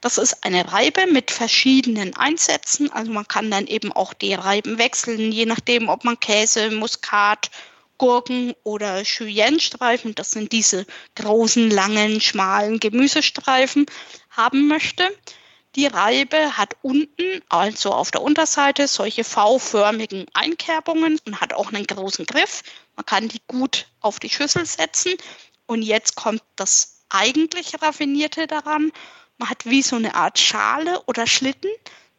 Das 0.00 0.16
ist 0.16 0.42
eine 0.42 0.72
Reibe 0.72 1.06
mit 1.06 1.30
verschiedenen 1.30 2.16
Einsätzen, 2.16 2.90
also 2.92 3.12
man 3.12 3.28
kann 3.28 3.50
dann 3.50 3.66
eben 3.66 3.92
auch 3.92 4.14
die 4.14 4.32
Reiben 4.32 4.78
wechseln, 4.78 5.30
je 5.32 5.44
nachdem, 5.44 5.90
ob 5.90 6.04
man 6.04 6.18
Käse, 6.18 6.70
Muskat, 6.70 7.50
Gurken 7.98 8.54
oder 8.62 9.02
Julienne-Streifen, 9.02 10.14
das 10.14 10.30
sind 10.30 10.50
diese 10.50 10.86
großen, 11.16 11.68
langen, 11.68 12.22
schmalen 12.22 12.80
Gemüsestreifen, 12.80 13.84
haben 14.30 14.66
möchte. 14.66 15.10
Die 15.76 15.86
Reibe 15.86 16.56
hat 16.58 16.76
unten, 16.82 17.42
also 17.48 17.92
auf 17.92 18.10
der 18.10 18.22
Unterseite, 18.22 18.88
solche 18.88 19.22
V-förmigen 19.22 20.26
Einkerbungen 20.34 21.20
und 21.24 21.40
hat 21.40 21.52
auch 21.52 21.72
einen 21.72 21.86
großen 21.86 22.26
Griff. 22.26 22.62
Man 22.96 23.06
kann 23.06 23.28
die 23.28 23.40
gut 23.46 23.86
auf 24.00 24.18
die 24.18 24.30
Schüssel 24.30 24.66
setzen. 24.66 25.14
Und 25.66 25.82
jetzt 25.82 26.16
kommt 26.16 26.42
das 26.56 27.02
eigentlich 27.08 27.80
Raffinierte 27.80 28.48
daran. 28.48 28.90
Man 29.38 29.48
hat 29.48 29.64
wie 29.64 29.82
so 29.82 29.94
eine 29.94 30.16
Art 30.16 30.40
Schale 30.40 31.02
oder 31.06 31.28
Schlitten, 31.28 31.70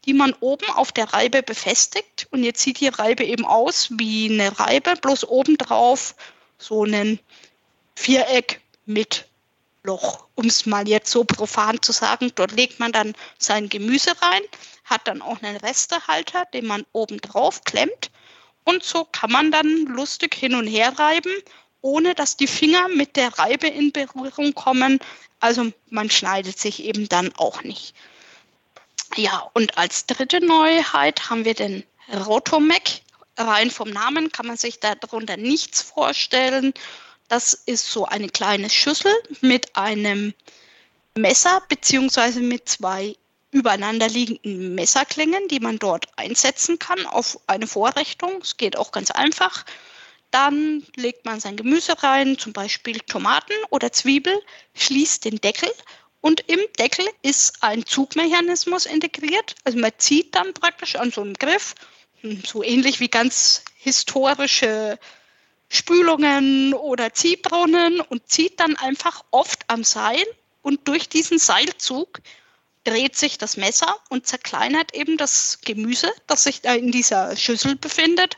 die 0.05 0.13
man 0.13 0.33
oben 0.39 0.69
auf 0.69 0.93
der 0.93 1.13
Reibe 1.13 1.43
befestigt. 1.43 2.27
Und 2.31 2.45
jetzt 2.45 2.61
sieht 2.61 2.79
die 2.79 2.87
Reibe 2.87 3.25
eben 3.25 3.45
aus 3.45 3.89
wie 3.91 4.31
eine 4.31 4.57
Reibe, 4.59 4.93
bloß 4.95 5.27
obendrauf 5.27 6.15
so 6.57 6.85
ein 6.85 7.19
Viereck 7.95 8.61
mit 8.85 9.27
Loch, 9.83 10.27
um 10.35 10.45
es 10.45 10.65
mal 10.65 10.87
jetzt 10.87 11.11
so 11.11 11.23
profan 11.23 11.81
zu 11.81 11.91
sagen. 11.91 12.31
Dort 12.35 12.51
legt 12.51 12.79
man 12.79 12.91
dann 12.91 13.13
sein 13.39 13.69
Gemüse 13.69 14.11
rein, 14.21 14.41
hat 14.85 15.07
dann 15.07 15.21
auch 15.21 15.41
einen 15.41 15.57
Restehalter, 15.57 16.45
den 16.53 16.67
man 16.67 16.85
oben 16.91 17.19
drauf 17.19 17.63
klemmt. 17.63 18.11
Und 18.63 18.83
so 18.83 19.05
kann 19.05 19.31
man 19.31 19.51
dann 19.51 19.85
lustig 19.85 20.35
hin 20.35 20.55
und 20.55 20.67
her 20.67 20.97
reiben, 20.99 21.33
ohne 21.81 22.13
dass 22.13 22.37
die 22.37 22.47
Finger 22.47 22.87
mit 22.89 23.15
der 23.15 23.37
Reibe 23.39 23.67
in 23.67 23.91
Berührung 23.91 24.53
kommen. 24.53 24.99
Also 25.39 25.71
man 25.89 26.11
schneidet 26.11 26.59
sich 26.59 26.83
eben 26.83 27.09
dann 27.09 27.33
auch 27.37 27.63
nicht. 27.63 27.95
Ja, 29.15 29.49
und 29.53 29.77
als 29.77 30.05
dritte 30.05 30.45
Neuheit 30.45 31.29
haben 31.29 31.43
wir 31.43 31.55
den 31.55 31.83
Rotomec. 32.25 33.01
Rein 33.37 33.71
vom 33.71 33.89
Namen 33.89 34.31
kann 34.31 34.45
man 34.45 34.57
sich 34.57 34.79
darunter 34.79 35.37
nichts 35.37 35.81
vorstellen. 35.81 36.73
Das 37.31 37.53
ist 37.53 37.89
so 37.89 38.03
eine 38.05 38.27
kleine 38.27 38.69
Schüssel 38.69 39.13
mit 39.39 39.77
einem 39.77 40.33
Messer 41.15 41.63
beziehungsweise 41.69 42.41
mit 42.41 42.67
zwei 42.67 43.15
übereinander 43.51 44.09
liegenden 44.09 44.75
Messerklingen, 44.75 45.47
die 45.47 45.61
man 45.61 45.79
dort 45.79 46.07
einsetzen 46.17 46.77
kann 46.77 47.05
auf 47.05 47.39
eine 47.47 47.67
Vorrichtung. 47.67 48.41
Es 48.41 48.57
geht 48.57 48.77
auch 48.77 48.91
ganz 48.91 49.11
einfach. 49.11 49.63
Dann 50.31 50.85
legt 50.97 51.23
man 51.23 51.39
sein 51.39 51.55
Gemüse 51.55 52.03
rein, 52.03 52.37
zum 52.37 52.51
Beispiel 52.51 52.99
Tomaten 52.99 53.53
oder 53.69 53.93
Zwiebel, 53.93 54.37
schließt 54.75 55.23
den 55.23 55.39
Deckel 55.39 55.71
und 56.19 56.41
im 56.49 56.59
Deckel 56.79 57.05
ist 57.21 57.63
ein 57.63 57.85
Zugmechanismus 57.85 58.85
integriert. 58.85 59.55
Also 59.63 59.77
man 59.77 59.93
zieht 59.99 60.35
dann 60.35 60.53
praktisch 60.53 60.97
an 60.97 61.11
so 61.11 61.21
einem 61.21 61.35
Griff, 61.35 61.75
so 62.45 62.61
ähnlich 62.61 62.99
wie 62.99 63.07
ganz 63.07 63.63
historische 63.77 64.99
Spülungen 65.73 66.73
oder 66.73 67.13
Ziehbrunnen 67.13 68.01
und 68.01 68.29
zieht 68.29 68.59
dann 68.59 68.75
einfach 68.75 69.23
oft 69.31 69.63
am 69.67 69.85
Seil 69.85 70.21
und 70.61 70.85
durch 70.89 71.07
diesen 71.07 71.39
Seilzug 71.39 72.19
dreht 72.83 73.15
sich 73.15 73.37
das 73.37 73.55
Messer 73.55 73.95
und 74.09 74.27
zerkleinert 74.27 74.93
eben 74.93 75.15
das 75.15 75.59
Gemüse, 75.63 76.11
das 76.27 76.43
sich 76.43 76.59
da 76.59 76.73
in 76.73 76.91
dieser 76.91 77.37
Schüssel 77.37 77.77
befindet. 77.77 78.35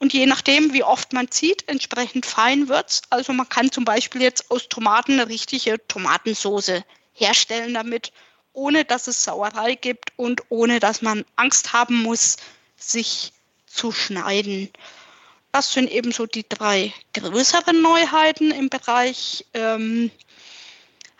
Und 0.00 0.12
je 0.12 0.26
nachdem, 0.26 0.72
wie 0.72 0.82
oft 0.82 1.12
man 1.12 1.30
zieht, 1.30 1.68
entsprechend 1.68 2.26
fein 2.26 2.66
wird's. 2.68 3.02
Also 3.08 3.32
man 3.32 3.48
kann 3.48 3.70
zum 3.70 3.84
Beispiel 3.84 4.22
jetzt 4.22 4.50
aus 4.50 4.68
Tomaten 4.68 5.12
eine 5.12 5.28
richtige 5.28 5.86
Tomatensoße 5.86 6.84
herstellen 7.12 7.74
damit, 7.74 8.10
ohne 8.52 8.84
dass 8.84 9.06
es 9.06 9.22
Sauerei 9.22 9.76
gibt 9.76 10.12
und 10.16 10.42
ohne 10.48 10.80
dass 10.80 11.02
man 11.02 11.24
Angst 11.36 11.72
haben 11.72 12.02
muss, 12.02 12.36
sich 12.76 13.32
zu 13.66 13.92
schneiden. 13.92 14.70
Das 15.52 15.72
sind 15.72 15.90
eben 15.90 16.12
so 16.12 16.26
die 16.26 16.48
drei 16.48 16.92
größeren 17.14 17.80
Neuheiten 17.80 18.50
im 18.50 18.68
Bereich 18.68 19.46
ähm, 19.54 20.10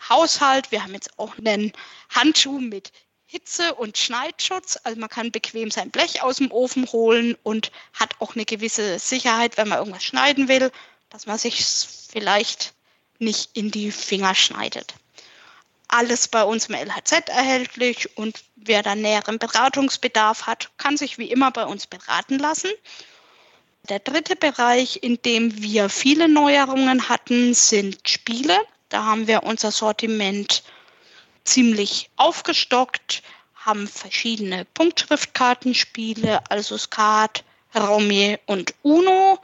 Haushalt. 0.07 0.71
Wir 0.71 0.83
haben 0.83 0.93
jetzt 0.93 1.17
auch 1.17 1.37
einen 1.37 1.73
Handschuh 2.09 2.59
mit 2.59 2.91
Hitze- 3.25 3.75
und 3.75 3.97
Schneidschutz. 3.97 4.79
Also 4.83 4.99
man 4.99 5.09
kann 5.09 5.31
bequem 5.31 5.71
sein 5.71 5.91
Blech 5.91 6.21
aus 6.21 6.37
dem 6.37 6.51
Ofen 6.51 6.91
holen 6.91 7.37
und 7.43 7.71
hat 7.93 8.15
auch 8.19 8.35
eine 8.35 8.45
gewisse 8.45 8.97
Sicherheit, 8.99 9.57
wenn 9.57 9.67
man 9.67 9.79
irgendwas 9.79 10.03
schneiden 10.03 10.47
will, 10.47 10.71
dass 11.09 11.25
man 11.25 11.37
sich 11.37 11.63
vielleicht 11.65 12.73
nicht 13.19 13.55
in 13.55 13.71
die 13.71 13.91
Finger 13.91 14.33
schneidet. 14.33 14.95
Alles 15.87 16.27
bei 16.27 16.43
uns 16.43 16.67
im 16.67 16.75
LHZ 16.75 17.29
erhältlich 17.29 18.15
und 18.17 18.43
wer 18.55 18.83
da 18.83 18.95
näheren 18.95 19.39
Beratungsbedarf 19.39 20.45
hat, 20.45 20.69
kann 20.77 20.97
sich 20.97 21.17
wie 21.17 21.31
immer 21.31 21.51
bei 21.51 21.65
uns 21.65 21.87
beraten 21.87 22.37
lassen. 22.37 22.69
Der 23.87 23.99
dritte 23.99 24.35
Bereich, 24.35 24.99
in 25.01 25.21
dem 25.21 25.61
wir 25.61 25.89
viele 25.89 26.27
Neuerungen 26.27 27.09
hatten, 27.09 27.53
sind 27.53 28.07
Spiele. 28.07 28.57
Da 28.89 29.05
haben 29.05 29.27
wir 29.27 29.43
unser 29.43 29.71
Sortiment 29.71 30.63
ziemlich 31.43 32.09
aufgestockt, 32.15 33.23
haben 33.55 33.87
verschiedene 33.87 34.65
Punktschriftkartenspiele, 34.73 36.41
also 36.49 36.77
Skat, 36.77 37.43
Raumier 37.75 38.39
und 38.45 38.73
Uno 38.83 39.39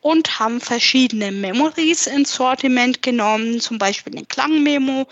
und 0.00 0.38
haben 0.38 0.60
verschiedene 0.60 1.32
Memories 1.32 2.06
ins 2.06 2.34
Sortiment 2.34 3.02
genommen, 3.02 3.60
zum 3.60 3.78
Beispiel 3.78 4.12
den 4.12 4.28
Klangmemo. 4.28 5.06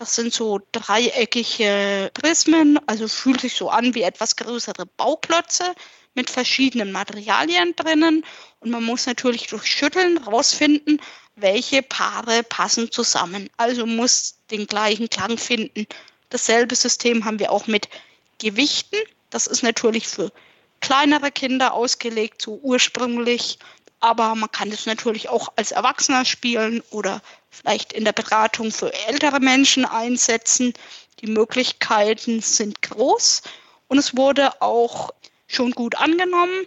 Das 0.00 0.14
sind 0.14 0.32
so 0.32 0.62
dreieckige 0.72 2.10
Prismen, 2.14 2.80
also 2.88 3.06
fühlt 3.06 3.42
sich 3.42 3.52
so 3.52 3.68
an 3.68 3.94
wie 3.94 4.00
etwas 4.00 4.34
größere 4.34 4.86
Bauklötze, 4.86 5.74
mit 6.14 6.30
verschiedenen 6.30 6.90
Materialien 6.90 7.76
drinnen 7.76 8.24
und 8.60 8.70
man 8.70 8.82
muss 8.82 9.04
natürlich 9.04 9.48
durch 9.48 9.66
Schütteln 9.66 10.16
rausfinden, 10.16 11.02
welche 11.36 11.82
Paare 11.82 12.42
passen 12.44 12.90
zusammen. 12.90 13.50
Also 13.58 13.84
muss 13.84 14.36
den 14.50 14.66
gleichen 14.66 15.10
Klang 15.10 15.36
finden. 15.36 15.86
Dasselbe 16.30 16.76
System 16.76 17.26
haben 17.26 17.38
wir 17.38 17.52
auch 17.52 17.66
mit 17.66 17.90
Gewichten. 18.38 18.96
Das 19.28 19.46
ist 19.46 19.62
natürlich 19.62 20.08
für 20.08 20.32
kleinere 20.80 21.30
Kinder 21.30 21.74
ausgelegt, 21.74 22.40
so 22.40 22.58
ursprünglich. 22.62 23.58
Aber 24.00 24.34
man 24.34 24.50
kann 24.50 24.72
es 24.72 24.86
natürlich 24.86 25.28
auch 25.28 25.52
als 25.56 25.72
Erwachsener 25.72 26.24
spielen 26.24 26.82
oder 26.88 27.20
vielleicht 27.50 27.92
in 27.92 28.04
der 28.04 28.12
Beratung 28.12 28.70
für 28.72 28.92
ältere 29.08 29.40
Menschen 29.40 29.84
einsetzen. 29.84 30.72
Die 31.20 31.26
Möglichkeiten 31.26 32.40
sind 32.40 32.82
groß. 32.82 33.42
Und 33.88 33.98
es 33.98 34.16
wurde 34.16 34.62
auch 34.62 35.10
schon 35.46 35.72
gut 35.72 35.96
angenommen. 35.96 36.66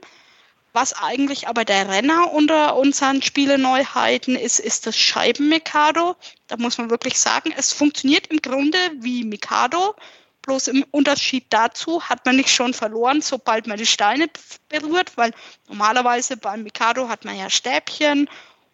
Was 0.73 0.93
eigentlich 0.93 1.47
aber 1.47 1.65
der 1.65 1.87
Renner 1.87 2.33
unter 2.33 2.75
unseren 2.75 3.21
Spieleneuheiten 3.21 4.35
ist, 4.35 4.59
ist 4.59 4.87
das 4.87 4.97
Scheiben-Mikado. 4.97 6.15
Da 6.47 6.57
muss 6.57 6.79
man 6.79 6.89
wirklich 6.89 7.19
sagen, 7.19 7.53
es 7.55 7.71
funktioniert 7.71 8.27
im 8.27 8.41
Grunde 8.41 8.77
wie 8.99 9.23
Mikado. 9.23 9.95
Bloß 10.41 10.67
im 10.69 10.83
Unterschied 10.91 11.45
dazu 11.51 12.03
hat 12.09 12.25
man 12.25 12.35
nicht 12.35 12.49
schon 12.49 12.73
verloren, 12.73 13.21
sobald 13.21 13.67
man 13.67 13.77
die 13.77 13.85
Steine 13.85 14.27
berührt, 14.67 15.15
weil 15.15 15.31
normalerweise 15.69 16.37
beim 16.37 16.63
Mikado 16.63 17.07
hat 17.07 17.23
man 17.23 17.37
ja 17.37 17.49
Stäbchen 17.49 18.27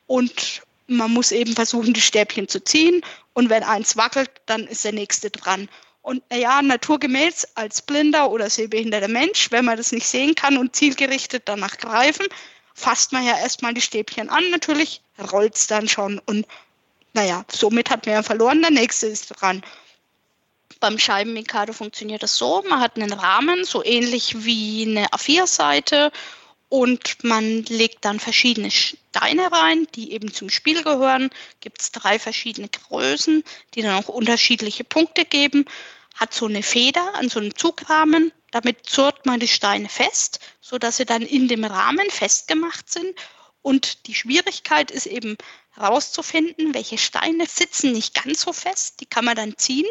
und 0.08 0.64
man 0.90 1.12
muss 1.12 1.32
eben 1.32 1.56
versuchen, 1.56 1.94
die 1.94 2.02
Stäbchen 2.02 2.48
zu 2.48 2.64
ziehen. 2.64 3.02
Und 3.34 3.50
wenn 3.50 3.64
eins 3.64 3.96
wackelt, 3.98 4.30
dann 4.46 4.68
ist 4.68 4.84
der 4.84 4.94
nächste 4.94 5.30
dran. 5.30 5.70
Und 6.02 6.24
ja, 6.34 6.62
naturgemäß 6.62 7.50
als 7.56 7.82
blinder 7.82 8.32
oder 8.32 8.50
sehbehinderter 8.50 9.08
Mensch, 9.08 9.52
wenn 9.52 9.66
man 9.66 9.78
das 9.78 9.92
nicht 9.92 10.08
sehen 10.08 10.36
kann 10.36 10.58
und 10.58 10.76
zielgerichtet 10.76 11.44
danach 11.46 11.78
greifen, 11.78 12.26
fasst 12.74 13.12
man 13.12 13.26
ja 13.26 13.38
erstmal 13.38 13.74
die 13.74 13.82
Stäbchen 13.82 14.30
an. 14.30 14.50
Natürlich 14.50 15.02
rollt 15.32 15.56
es 15.56 15.68
dann 15.68 15.88
schon. 15.88 16.20
Und 16.26 16.48
naja, 17.14 17.46
somit 17.52 17.90
hat 17.90 18.06
man 18.06 18.16
ja 18.16 18.24
verloren, 18.24 18.62
der 18.62 18.72
nächste 18.72 19.08
ist 19.08 19.28
dran. 19.40 19.62
Beim 20.80 20.98
Scheibenmikado 20.98 21.74
funktioniert 21.74 22.24
das 22.24 22.38
so, 22.38 22.64
man 22.70 22.80
hat 22.80 22.96
einen 22.96 23.12
Rahmen, 23.12 23.66
so 23.66 23.84
ähnlich 23.84 24.46
wie 24.46 24.88
eine 24.88 25.08
A4-Seite 25.08 26.12
und 26.70 27.24
man 27.24 27.64
legt 27.64 28.06
dann 28.06 28.20
verschiedene 28.20 28.72
Steine 29.10 29.52
rein, 29.52 29.88
die 29.96 30.12
eben 30.14 30.32
zum 30.34 30.50
Spiel 30.50 30.84
gehören. 30.84 31.30
Gibt 31.62 31.82
es 31.82 31.92
drei 31.92 32.20
verschiedene 32.20 32.70
Größen, 32.70 33.44
die 33.74 33.82
dann 33.82 34.04
auch 34.04 34.10
unterschiedliche 34.10 34.84
Punkte 34.84 35.26
geben. 35.26 35.66
Hat 36.16 36.34
so 36.34 36.46
eine 36.46 36.64
Feder 36.64 37.16
an 37.16 37.30
so 37.30 37.40
einem 37.40 37.56
Zugrahmen. 37.56 38.32
Damit 38.52 38.86
zurrt 38.86 39.26
man 39.26 39.40
die 39.40 39.48
Steine 39.48 39.90
fest, 39.90 40.40
sodass 40.62 40.98
sie 40.98 41.06
dann 41.06 41.22
in 41.22 41.48
dem 41.48 41.64
Rahmen 41.64 42.10
festgemacht 42.10 42.90
sind. 42.92 43.16
Und 43.62 44.08
die 44.08 44.16
Schwierigkeit 44.16 44.92
ist 44.92 45.06
eben 45.06 45.38
herauszufinden, 45.72 46.74
welche 46.74 46.98
Steine 46.98 47.46
sitzen 47.48 47.92
nicht 47.92 48.24
ganz 48.24 48.42
so 48.42 48.54
fest. 48.54 49.02
Die 49.02 49.06
kann 49.06 49.26
man 49.26 49.36
dann 49.36 49.58
ziehen, 49.58 49.88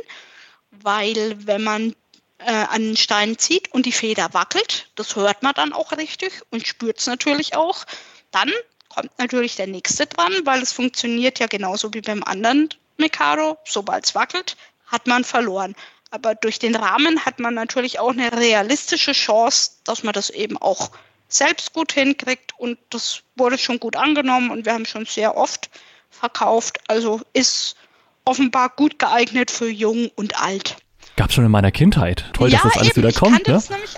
weil 0.71 1.37
wenn 1.47 1.63
man 1.63 1.95
äh, 2.39 2.53
an 2.53 2.83
den 2.83 2.97
Steinen 2.97 3.39
zieht 3.39 3.73
und 3.73 3.85
die 3.85 3.93
Feder 3.93 4.33
wackelt, 4.33 4.91
das 4.95 5.17
hört 5.17 5.43
man 5.43 5.55
dann 5.55 5.73
auch 5.73 5.93
richtig 5.93 6.33
und 6.51 6.67
spürt 6.67 6.99
es 6.99 7.07
natürlich 7.07 7.57
auch, 7.57 7.85
dann 8.31 8.53
kommt 8.89 9.11
natürlich 9.19 9.57
der 9.57 9.67
nächste 9.67 10.07
dran, 10.07 10.33
weil 10.45 10.63
es 10.63 10.73
funktioniert 10.73 11.39
ja 11.39 11.47
genauso 11.47 11.93
wie 11.95 12.01
beim 12.01 12.23
anderen 12.25 12.69
Mikado. 12.97 13.59
Sobald 13.65 14.05
es 14.07 14.15
wackelt, 14.15 14.57
hat 14.87 15.07
man 15.07 15.25
verloren. 15.25 15.75
Aber 16.11 16.35
durch 16.35 16.59
den 16.59 16.75
Rahmen 16.75 17.25
hat 17.25 17.39
man 17.39 17.55
natürlich 17.55 17.99
auch 17.99 18.13
eine 18.13 18.33
realistische 18.33 19.13
Chance, 19.13 19.73
dass 19.85 20.03
man 20.03 20.15
das 20.15 20.31
eben 20.31 20.57
auch 20.57 20.91
selbst 21.29 21.75
gut 21.75 21.93
hinkriegt. 21.93 22.53
Und 22.59 22.79
das 22.91 23.21
wurde 23.37 23.59
schon 23.59 23.79
gut 23.79 23.97
angenommen 23.97 24.51
und 24.51 24.65
wir 24.65 24.73
haben 24.73 24.87
schon 24.87 25.05
sehr 25.05 25.37
oft 25.37 25.69
verkauft. 26.11 26.79
Also 26.89 27.21
ist 27.35 27.77
offenbar 28.25 28.71
gut 28.71 28.99
geeignet 28.99 29.51
für 29.51 29.69
jung 29.69 30.11
und 30.17 30.41
alt. 30.41 30.77
Gab 31.17 31.33
schon 31.33 31.45
in 31.45 31.51
meiner 31.51 31.73
Kindheit. 31.73 32.25
Toll, 32.33 32.51
ja, 32.51 32.59
dass 32.63 32.73
das 32.73 32.77
alles 32.77 32.97
eben. 32.97 33.09
wieder 33.09 33.13
kommt. 33.13 33.41
Ich 33.41 33.45
kannte 33.45 33.51
Ne? 33.51 33.57
das 33.57 33.71
nämlich, 33.71 33.95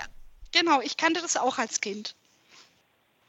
genau, 0.51 0.81
ich 0.81 0.97
kannte 0.97 1.21
das 1.21 1.37
auch 1.37 1.57
als 1.57 1.79
Kind. 1.81 2.15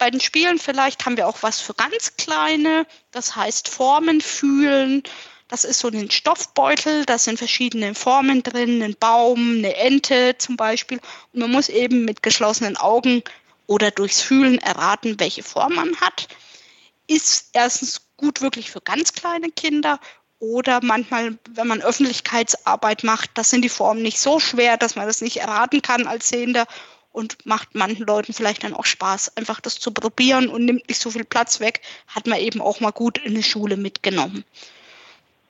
Bei 0.02 0.10
den 0.10 0.18
Spielen 0.18 0.58
vielleicht 0.58 1.06
haben 1.06 1.16
wir 1.16 1.28
auch 1.28 1.44
was 1.44 1.60
für 1.60 1.74
ganz 1.74 2.16
kleine, 2.16 2.88
das 3.12 3.36
heißt 3.36 3.68
Formen 3.68 4.20
fühlen. 4.20 5.04
Das 5.46 5.62
ist 5.62 5.78
so 5.78 5.86
ein 5.86 6.10
Stoffbeutel, 6.10 7.04
da 7.04 7.18
sind 7.18 7.38
verschiedene 7.38 7.94
Formen 7.94 8.42
drin, 8.42 8.82
ein 8.82 8.96
Baum, 8.98 9.58
eine 9.58 9.76
Ente 9.76 10.34
zum 10.38 10.56
Beispiel. 10.56 10.98
Und 11.32 11.38
man 11.38 11.52
muss 11.52 11.68
eben 11.68 12.04
mit 12.04 12.20
geschlossenen 12.20 12.76
Augen 12.76 13.22
oder 13.68 13.92
durchs 13.92 14.20
Fühlen 14.20 14.58
erraten, 14.58 15.20
welche 15.20 15.44
Form 15.44 15.76
man 15.76 15.94
hat. 16.00 16.26
Ist 17.06 17.50
erstens 17.52 18.00
gut 18.16 18.40
wirklich 18.40 18.72
für 18.72 18.80
ganz 18.80 19.12
kleine 19.12 19.52
Kinder 19.52 20.00
oder 20.40 20.80
manchmal, 20.82 21.38
wenn 21.50 21.68
man 21.68 21.80
Öffentlichkeitsarbeit 21.80 23.04
macht, 23.04 23.30
das 23.34 23.50
sind 23.50 23.62
die 23.62 23.68
Formen 23.68 24.02
nicht 24.02 24.18
so 24.18 24.40
schwer, 24.40 24.76
dass 24.76 24.96
man 24.96 25.06
das 25.06 25.20
nicht 25.20 25.36
erraten 25.36 25.80
kann 25.80 26.08
als 26.08 26.28
Sehender 26.28 26.66
und 27.12 27.44
macht 27.46 27.74
manchen 27.74 28.06
Leuten 28.06 28.32
vielleicht 28.32 28.64
dann 28.64 28.74
auch 28.74 28.86
Spaß, 28.86 29.36
einfach 29.36 29.60
das 29.60 29.78
zu 29.78 29.92
probieren 29.92 30.48
und 30.48 30.64
nimmt 30.64 30.88
nicht 30.88 31.00
so 31.00 31.10
viel 31.10 31.24
Platz 31.24 31.60
weg, 31.60 31.82
hat 32.06 32.26
man 32.26 32.38
eben 32.38 32.60
auch 32.60 32.80
mal 32.80 32.90
gut 32.90 33.18
in 33.18 33.34
die 33.34 33.42
Schule 33.42 33.76
mitgenommen. 33.76 34.44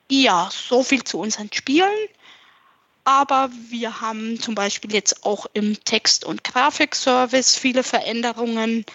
Ja, 0.09 0.49
so 0.51 0.83
viel 0.83 1.03
zu 1.03 1.19
unseren 1.19 1.51
Spielen. 1.51 1.89
Aber 3.05 3.49
wir 3.69 3.99
haben 3.99 4.39
zum 4.39 4.55
Beispiel 4.55 4.93
jetzt 4.93 5.25
auch 5.25 5.45
im 5.53 5.83
Text- 5.83 6.23
und 6.23 6.43
Grafikservice 6.43 7.55
viele 7.55 7.83
Veränderungen. 7.83 8.85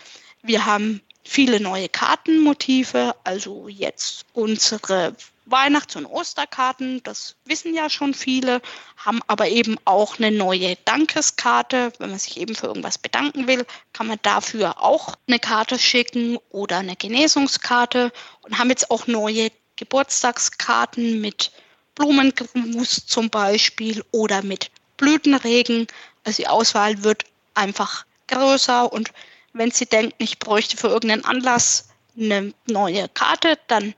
Wir 0.42 0.64
haben 0.64 1.02
viele 1.24 1.60
neue 1.60 1.90
Kartenmotive, 1.90 3.14
also 3.24 3.68
jetzt 3.68 4.24
unsere 4.32 5.14
Weihnachts- 5.50 5.96
und 5.96 6.06
Osterkarten, 6.06 7.02
das 7.02 7.36
wissen 7.44 7.74
ja 7.74 7.88
schon 7.90 8.14
viele, 8.14 8.60
haben 8.96 9.20
aber 9.26 9.48
eben 9.48 9.76
auch 9.84 10.18
eine 10.18 10.30
neue 10.30 10.76
Dankeskarte. 10.84 11.92
Wenn 11.98 12.10
man 12.10 12.18
sich 12.18 12.38
eben 12.38 12.54
für 12.54 12.66
irgendwas 12.66 12.98
bedanken 12.98 13.46
will, 13.46 13.66
kann 13.92 14.06
man 14.06 14.18
dafür 14.22 14.82
auch 14.82 15.14
eine 15.26 15.38
Karte 15.38 15.78
schicken 15.78 16.38
oder 16.50 16.78
eine 16.78 16.96
Genesungskarte 16.96 18.12
und 18.42 18.58
haben 18.58 18.70
jetzt 18.70 18.90
auch 18.90 19.06
neue 19.06 19.50
Geburtstagskarten 19.76 21.20
mit 21.20 21.52
Blumengruß 21.94 23.06
zum 23.06 23.30
Beispiel 23.30 24.04
oder 24.12 24.42
mit 24.42 24.70
Blütenregen. 24.96 25.86
Also 26.24 26.42
die 26.42 26.48
Auswahl 26.48 27.02
wird 27.02 27.24
einfach 27.54 28.04
größer 28.28 28.92
und 28.92 29.12
wenn 29.52 29.70
Sie 29.70 29.86
denken, 29.86 30.14
ich 30.18 30.38
bräuchte 30.38 30.76
für 30.76 30.88
irgendeinen 30.88 31.24
Anlass 31.24 31.88
eine 32.16 32.52
neue 32.66 33.08
Karte, 33.08 33.58
dann 33.68 33.94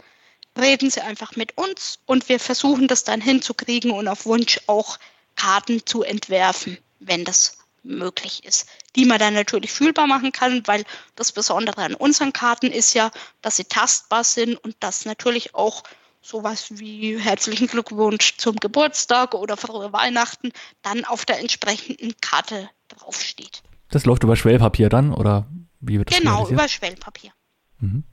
reden 0.59 0.91
Sie 0.91 1.01
einfach 1.01 1.37
mit 1.37 1.57
uns 1.57 1.99
und 2.07 2.29
wir 2.29 2.41
versuchen 2.41 2.89
das 2.89 3.05
dann 3.05 3.21
hinzukriegen 3.21 3.91
und 3.91 4.09
auf 4.09 4.27
Wunsch 4.27 4.61
auch 4.67 4.99
Karten 5.37 5.87
zu 5.87 6.03
entwerfen, 6.03 6.79
wenn 6.99 7.25
das 7.25 7.59
möglich 7.83 8.45
ist, 8.45 8.69
die 8.95 9.07
man 9.07 9.19
dann 9.19 9.35
natürlich 9.35 9.73
fühlbar 9.73 10.07
machen 10.07 10.33
kann, 10.33 10.67
weil 10.67 10.85
das 11.17 11.33
Besondere 11.33 11.83
an 11.83 11.95
unseren 11.95 12.33
Karten 12.33 12.67
ist 12.67 12.95
ja, 12.95 13.11
dass 13.41 13.57
sie 13.57 13.65
tastbar 13.65 14.25
sind 14.25 14.57
und 14.57 14.77
dass 14.81 15.07
natürlich 15.07 15.55
auch 15.55 15.83
sowas 16.21 16.79
wie 16.79 17.19
herzlichen 17.19 17.67
Glückwunsch 17.67 18.37
zum 18.37 18.57
Geburtstag 18.57 19.35
oder 19.35 19.57
frohe 19.57 19.93
Weihnachten 19.93 20.53
dann 20.83 21.05
auf 21.05 21.25
der 21.25 21.41
entsprechenden 21.41 22.13
Karte 22.21 22.69
draufsteht. 22.89 23.63
Das 23.89 24.05
läuft 24.05 24.23
über 24.23 24.37
Schwellpapier 24.37 24.89
dann 24.89 25.13
oder 25.15 25.47
wie 25.81 25.99
wird 25.99 26.11
das 26.11 26.19
Genau, 26.19 26.47
über 26.49 26.69
Schwellpapier. 26.69 27.33
Mhm. 27.79 28.05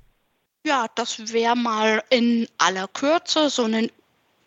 Ja, 0.68 0.88
das 0.96 1.32
wäre 1.32 1.56
mal 1.56 2.04
in 2.10 2.46
aller 2.58 2.90
Kürze 2.90 3.50
so 3.50 3.64
ein 3.64 3.90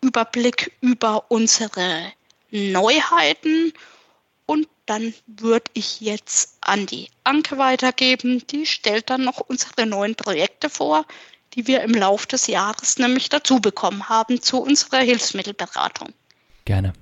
Überblick 0.01 0.71
über 0.79 1.25
unsere 1.29 2.13
Neuheiten. 2.51 3.73
Und 4.45 4.67
dann 4.85 5.15
würde 5.25 5.71
ich 5.73 5.99
jetzt 5.99 6.59
an 6.61 6.85
die 6.85 7.07
Anke 7.23 7.57
weitergeben. 7.57 8.45
Die 8.51 8.67
stellt 8.67 9.09
dann 9.09 9.23
noch 9.23 9.39
unsere 9.39 9.87
neuen 9.87 10.13
Projekte 10.13 10.69
vor, 10.69 11.05
die 11.55 11.65
wir 11.65 11.81
im 11.81 11.95
Laufe 11.95 12.27
des 12.27 12.45
Jahres 12.45 12.99
nämlich 12.99 13.29
dazu 13.29 13.59
bekommen 13.59 14.07
haben 14.07 14.43
zu 14.43 14.61
unserer 14.61 14.99
Hilfsmittelberatung. 14.99 16.09
Gerne. 16.65 16.93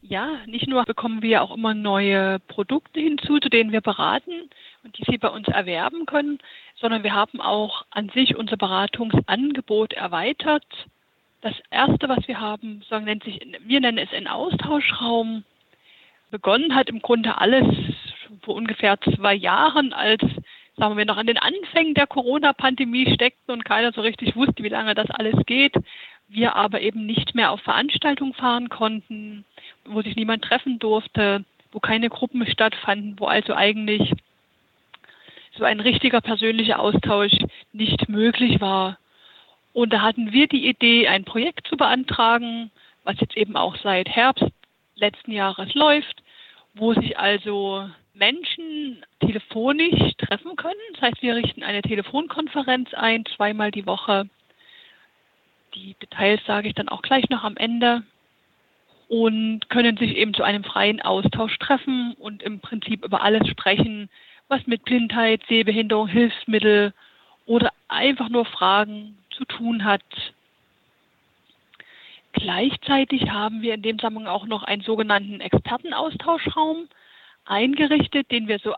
Ja, 0.00 0.46
nicht 0.46 0.68
nur 0.68 0.84
bekommen 0.84 1.22
wir 1.22 1.42
auch 1.42 1.56
immer 1.56 1.74
neue 1.74 2.38
Produkte 2.38 3.00
hinzu, 3.00 3.40
zu 3.40 3.48
denen 3.48 3.72
wir 3.72 3.80
beraten 3.80 4.48
und 4.84 4.96
die 4.96 5.04
Sie 5.10 5.18
bei 5.18 5.28
uns 5.28 5.48
erwerben 5.48 6.06
können, 6.06 6.38
sondern 6.80 7.02
wir 7.02 7.14
haben 7.14 7.40
auch 7.40 7.84
an 7.90 8.08
sich 8.10 8.36
unser 8.36 8.56
Beratungsangebot 8.56 9.92
erweitert. 9.92 10.64
Das 11.42 11.54
erste, 11.70 12.08
was 12.08 12.26
wir 12.26 12.40
haben, 12.40 12.82
sagen, 12.88 13.04
nennt 13.04 13.24
sich, 13.24 13.40
wir 13.60 13.80
nennen 13.80 13.98
es 13.98 14.12
einen 14.12 14.28
Austauschraum. 14.28 15.44
Begonnen 16.30 16.74
hat 16.74 16.88
im 16.88 17.02
Grunde 17.02 17.38
alles 17.38 17.66
vor 18.42 18.54
ungefähr 18.54 18.98
zwei 19.00 19.34
Jahren, 19.34 19.92
als 19.92 20.22
sagen 20.76 20.96
wir 20.96 21.04
noch 21.04 21.16
an 21.16 21.26
den 21.26 21.38
Anfängen 21.38 21.94
der 21.94 22.06
Corona-Pandemie 22.06 23.12
steckten 23.12 23.52
und 23.52 23.64
keiner 23.64 23.92
so 23.92 24.00
richtig 24.00 24.36
wusste, 24.36 24.62
wie 24.62 24.68
lange 24.68 24.94
das 24.94 25.10
alles 25.10 25.34
geht. 25.46 25.74
Wir 26.28 26.54
aber 26.56 26.80
eben 26.80 27.06
nicht 27.06 27.34
mehr 27.34 27.50
auf 27.50 27.60
Veranstaltungen 27.60 28.34
fahren 28.34 28.68
konnten, 28.68 29.44
wo 29.84 30.00
sich 30.00 30.16
niemand 30.16 30.44
treffen 30.44 30.78
durfte, 30.78 31.44
wo 31.72 31.80
keine 31.80 32.08
Gruppen 32.08 32.46
stattfanden, 32.46 33.18
wo 33.18 33.26
also 33.26 33.54
eigentlich 33.54 34.12
so 35.60 35.66
ein 35.66 35.78
richtiger 35.78 36.22
persönlicher 36.22 36.80
Austausch 36.80 37.36
nicht 37.72 38.08
möglich 38.08 38.60
war. 38.60 38.98
Und 39.72 39.92
da 39.92 40.00
hatten 40.00 40.32
wir 40.32 40.48
die 40.48 40.66
Idee, 40.66 41.06
ein 41.06 41.24
Projekt 41.24 41.68
zu 41.68 41.76
beantragen, 41.76 42.70
was 43.04 43.20
jetzt 43.20 43.36
eben 43.36 43.56
auch 43.56 43.76
seit 43.76 44.08
Herbst 44.08 44.46
letzten 44.96 45.32
Jahres 45.32 45.72
läuft, 45.74 46.22
wo 46.74 46.94
sich 46.94 47.18
also 47.18 47.88
Menschen 48.14 49.04
telefonisch 49.20 50.14
treffen 50.16 50.56
können. 50.56 50.80
Das 50.94 51.02
heißt, 51.02 51.22
wir 51.22 51.36
richten 51.36 51.62
eine 51.62 51.82
Telefonkonferenz 51.82 52.92
ein, 52.94 53.24
zweimal 53.26 53.70
die 53.70 53.86
Woche. 53.86 54.28
Die 55.74 55.94
Details 56.02 56.40
sage 56.46 56.68
ich 56.68 56.74
dann 56.74 56.88
auch 56.88 57.02
gleich 57.02 57.28
noch 57.28 57.44
am 57.44 57.56
Ende. 57.56 58.02
Und 59.08 59.68
können 59.68 59.96
sich 59.96 60.16
eben 60.16 60.34
zu 60.34 60.42
einem 60.42 60.64
freien 60.64 61.02
Austausch 61.02 61.58
treffen 61.58 62.14
und 62.14 62.42
im 62.42 62.60
Prinzip 62.60 63.04
über 63.04 63.22
alles 63.22 63.46
sprechen, 63.48 64.08
was 64.50 64.66
mit 64.66 64.84
Blindheit, 64.84 65.40
Sehbehinderung, 65.48 66.08
Hilfsmittel 66.08 66.92
oder 67.46 67.70
einfach 67.88 68.28
nur 68.28 68.44
Fragen 68.44 69.16
zu 69.30 69.44
tun 69.44 69.84
hat. 69.84 70.02
Gleichzeitig 72.32 73.30
haben 73.30 73.62
wir 73.62 73.74
in 73.74 73.82
dem 73.82 73.98
Zusammenhang 73.98 74.26
auch 74.26 74.46
noch 74.46 74.64
einen 74.64 74.82
sogenannten 74.82 75.40
Expertenaustauschraum 75.40 76.88
eingerichtet, 77.44 78.30
den 78.30 78.48
wir 78.48 78.58
so 78.58 78.74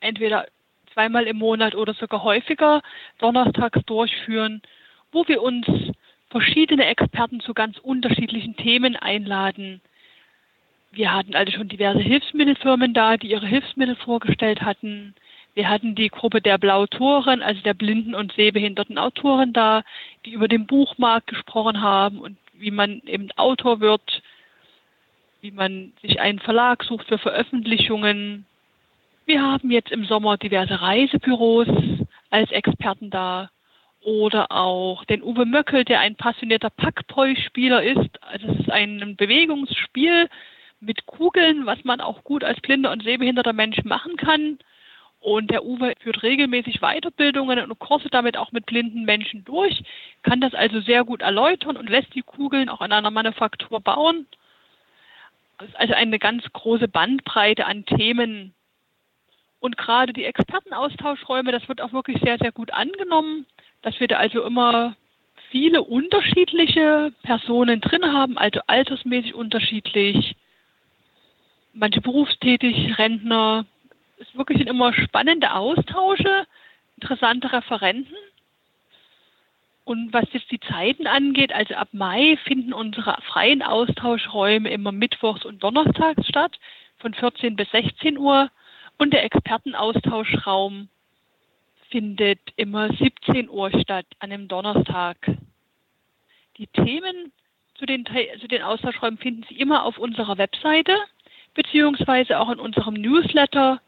entweder 0.00 0.46
zweimal 0.92 1.26
im 1.26 1.38
Monat 1.38 1.74
oder 1.74 1.94
sogar 1.94 2.22
häufiger 2.22 2.82
donnerstags 3.18 3.80
durchführen, 3.86 4.62
wo 5.12 5.26
wir 5.26 5.42
uns 5.42 5.66
verschiedene 6.30 6.86
Experten 6.86 7.40
zu 7.40 7.54
ganz 7.54 7.78
unterschiedlichen 7.78 8.56
Themen 8.56 8.96
einladen. 8.96 9.80
Wir 10.94 11.12
hatten 11.12 11.34
also 11.34 11.52
schon 11.52 11.68
diverse 11.68 12.00
Hilfsmittelfirmen 12.00 12.94
da, 12.94 13.16
die 13.16 13.30
ihre 13.30 13.46
Hilfsmittel 13.46 13.96
vorgestellt 13.96 14.62
hatten. 14.62 15.14
Wir 15.54 15.68
hatten 15.68 15.94
die 15.94 16.08
Gruppe 16.08 16.40
der 16.40 16.56
Blautoren, 16.56 17.42
also 17.42 17.60
der 17.62 17.74
blinden 17.74 18.14
und 18.14 18.32
sehbehinderten 18.32 18.98
Autoren 18.98 19.52
da, 19.52 19.82
die 20.24 20.32
über 20.32 20.46
den 20.46 20.66
Buchmarkt 20.66 21.26
gesprochen 21.26 21.80
haben 21.80 22.18
und 22.18 22.36
wie 22.54 22.70
man 22.70 23.02
eben 23.06 23.30
Autor 23.36 23.80
wird, 23.80 24.22
wie 25.40 25.50
man 25.50 25.92
sich 26.00 26.20
einen 26.20 26.38
Verlag 26.38 26.84
sucht 26.84 27.08
für 27.08 27.18
Veröffentlichungen. 27.18 28.46
Wir 29.26 29.42
haben 29.42 29.70
jetzt 29.70 29.90
im 29.90 30.04
Sommer 30.04 30.36
diverse 30.36 30.80
Reisebüros 30.80 31.68
als 32.30 32.50
Experten 32.52 33.10
da 33.10 33.50
oder 34.00 34.52
auch 34.52 35.04
den 35.06 35.22
Uwe 35.22 35.44
Möckel, 35.44 35.84
der 35.84 36.00
ein 36.00 36.14
passionierter 36.14 36.70
Packpoi-Spieler 36.70 37.82
ist. 37.82 38.22
Also 38.22 38.48
es 38.48 38.60
ist 38.60 38.70
ein 38.70 39.16
Bewegungsspiel 39.16 40.28
mit 40.84 41.06
Kugeln, 41.06 41.66
was 41.66 41.82
man 41.84 42.00
auch 42.00 42.24
gut 42.24 42.44
als 42.44 42.60
blinder 42.60 42.92
und 42.92 43.02
sehbehinderter 43.02 43.52
Mensch 43.52 43.82
machen 43.84 44.16
kann. 44.16 44.58
Und 45.20 45.50
der 45.50 45.64
Uwe 45.64 45.94
führt 46.00 46.22
regelmäßig 46.22 46.80
Weiterbildungen 46.80 47.58
und 47.58 47.78
Kurse 47.78 48.10
damit 48.10 48.36
auch 48.36 48.52
mit 48.52 48.66
blinden 48.66 49.04
Menschen 49.04 49.42
durch, 49.44 49.82
kann 50.22 50.40
das 50.40 50.52
also 50.52 50.80
sehr 50.80 51.02
gut 51.04 51.22
erläutern 51.22 51.78
und 51.78 51.88
lässt 51.88 52.14
die 52.14 52.22
Kugeln 52.22 52.68
auch 52.68 52.82
in 52.82 52.92
einer 52.92 53.10
Manufaktur 53.10 53.80
bauen. 53.80 54.26
Also 55.74 55.94
eine 55.94 56.18
ganz 56.18 56.44
große 56.52 56.88
Bandbreite 56.88 57.64
an 57.64 57.86
Themen. 57.86 58.52
Und 59.60 59.78
gerade 59.78 60.12
die 60.12 60.24
Expertenaustauschräume, 60.24 61.52
das 61.52 61.68
wird 61.68 61.80
auch 61.80 61.94
wirklich 61.94 62.20
sehr, 62.20 62.36
sehr 62.36 62.52
gut 62.52 62.70
angenommen, 62.74 63.46
dass 63.80 63.98
wir 64.00 64.08
da 64.08 64.16
also 64.16 64.42
immer 64.42 64.94
viele 65.50 65.82
unterschiedliche 65.84 67.12
Personen 67.22 67.80
drin 67.80 68.04
haben, 68.12 68.36
also 68.36 68.60
altersmäßig 68.66 69.34
unterschiedlich, 69.34 70.36
manche 71.74 72.00
berufstätig, 72.00 72.98
Rentner. 72.98 73.66
Es 74.18 74.28
ist 74.28 74.38
wirklich 74.38 74.66
immer 74.66 74.92
spannende 74.94 75.54
Austausche, 75.54 76.46
interessante 76.96 77.52
Referenten. 77.52 78.14
Und 79.84 80.12
was 80.14 80.24
jetzt 80.32 80.50
die 80.50 80.60
Zeiten 80.60 81.06
angeht, 81.06 81.52
also 81.52 81.74
ab 81.74 81.88
Mai 81.92 82.38
finden 82.44 82.72
unsere 82.72 83.20
freien 83.22 83.62
Austauschräume 83.62 84.70
immer 84.70 84.92
mittwochs 84.92 85.44
und 85.44 85.62
donnerstags 85.62 86.26
statt, 86.26 86.58
von 86.98 87.12
14 87.12 87.54
bis 87.54 87.70
16 87.70 88.16
Uhr. 88.16 88.50
Und 88.96 89.12
der 89.12 89.24
Expertenaustauschraum 89.24 90.88
findet 91.90 92.40
immer 92.56 92.92
17 92.94 93.50
Uhr 93.50 93.70
statt, 93.80 94.06
an 94.20 94.32
einem 94.32 94.48
Donnerstag. 94.48 95.18
Die 96.56 96.68
Themen 96.68 97.32
zu 97.74 97.84
den, 97.84 98.06
zu 98.40 98.48
den 98.48 98.62
Austauschräumen 98.62 99.18
finden 99.18 99.44
Sie 99.48 99.56
immer 99.56 99.84
auf 99.84 99.98
unserer 99.98 100.38
Webseite, 100.38 100.96
beziehungsweise 101.54 102.38
auch 102.38 102.50
in 102.50 102.58
unserem 102.58 102.94
Newsletter 102.94 103.80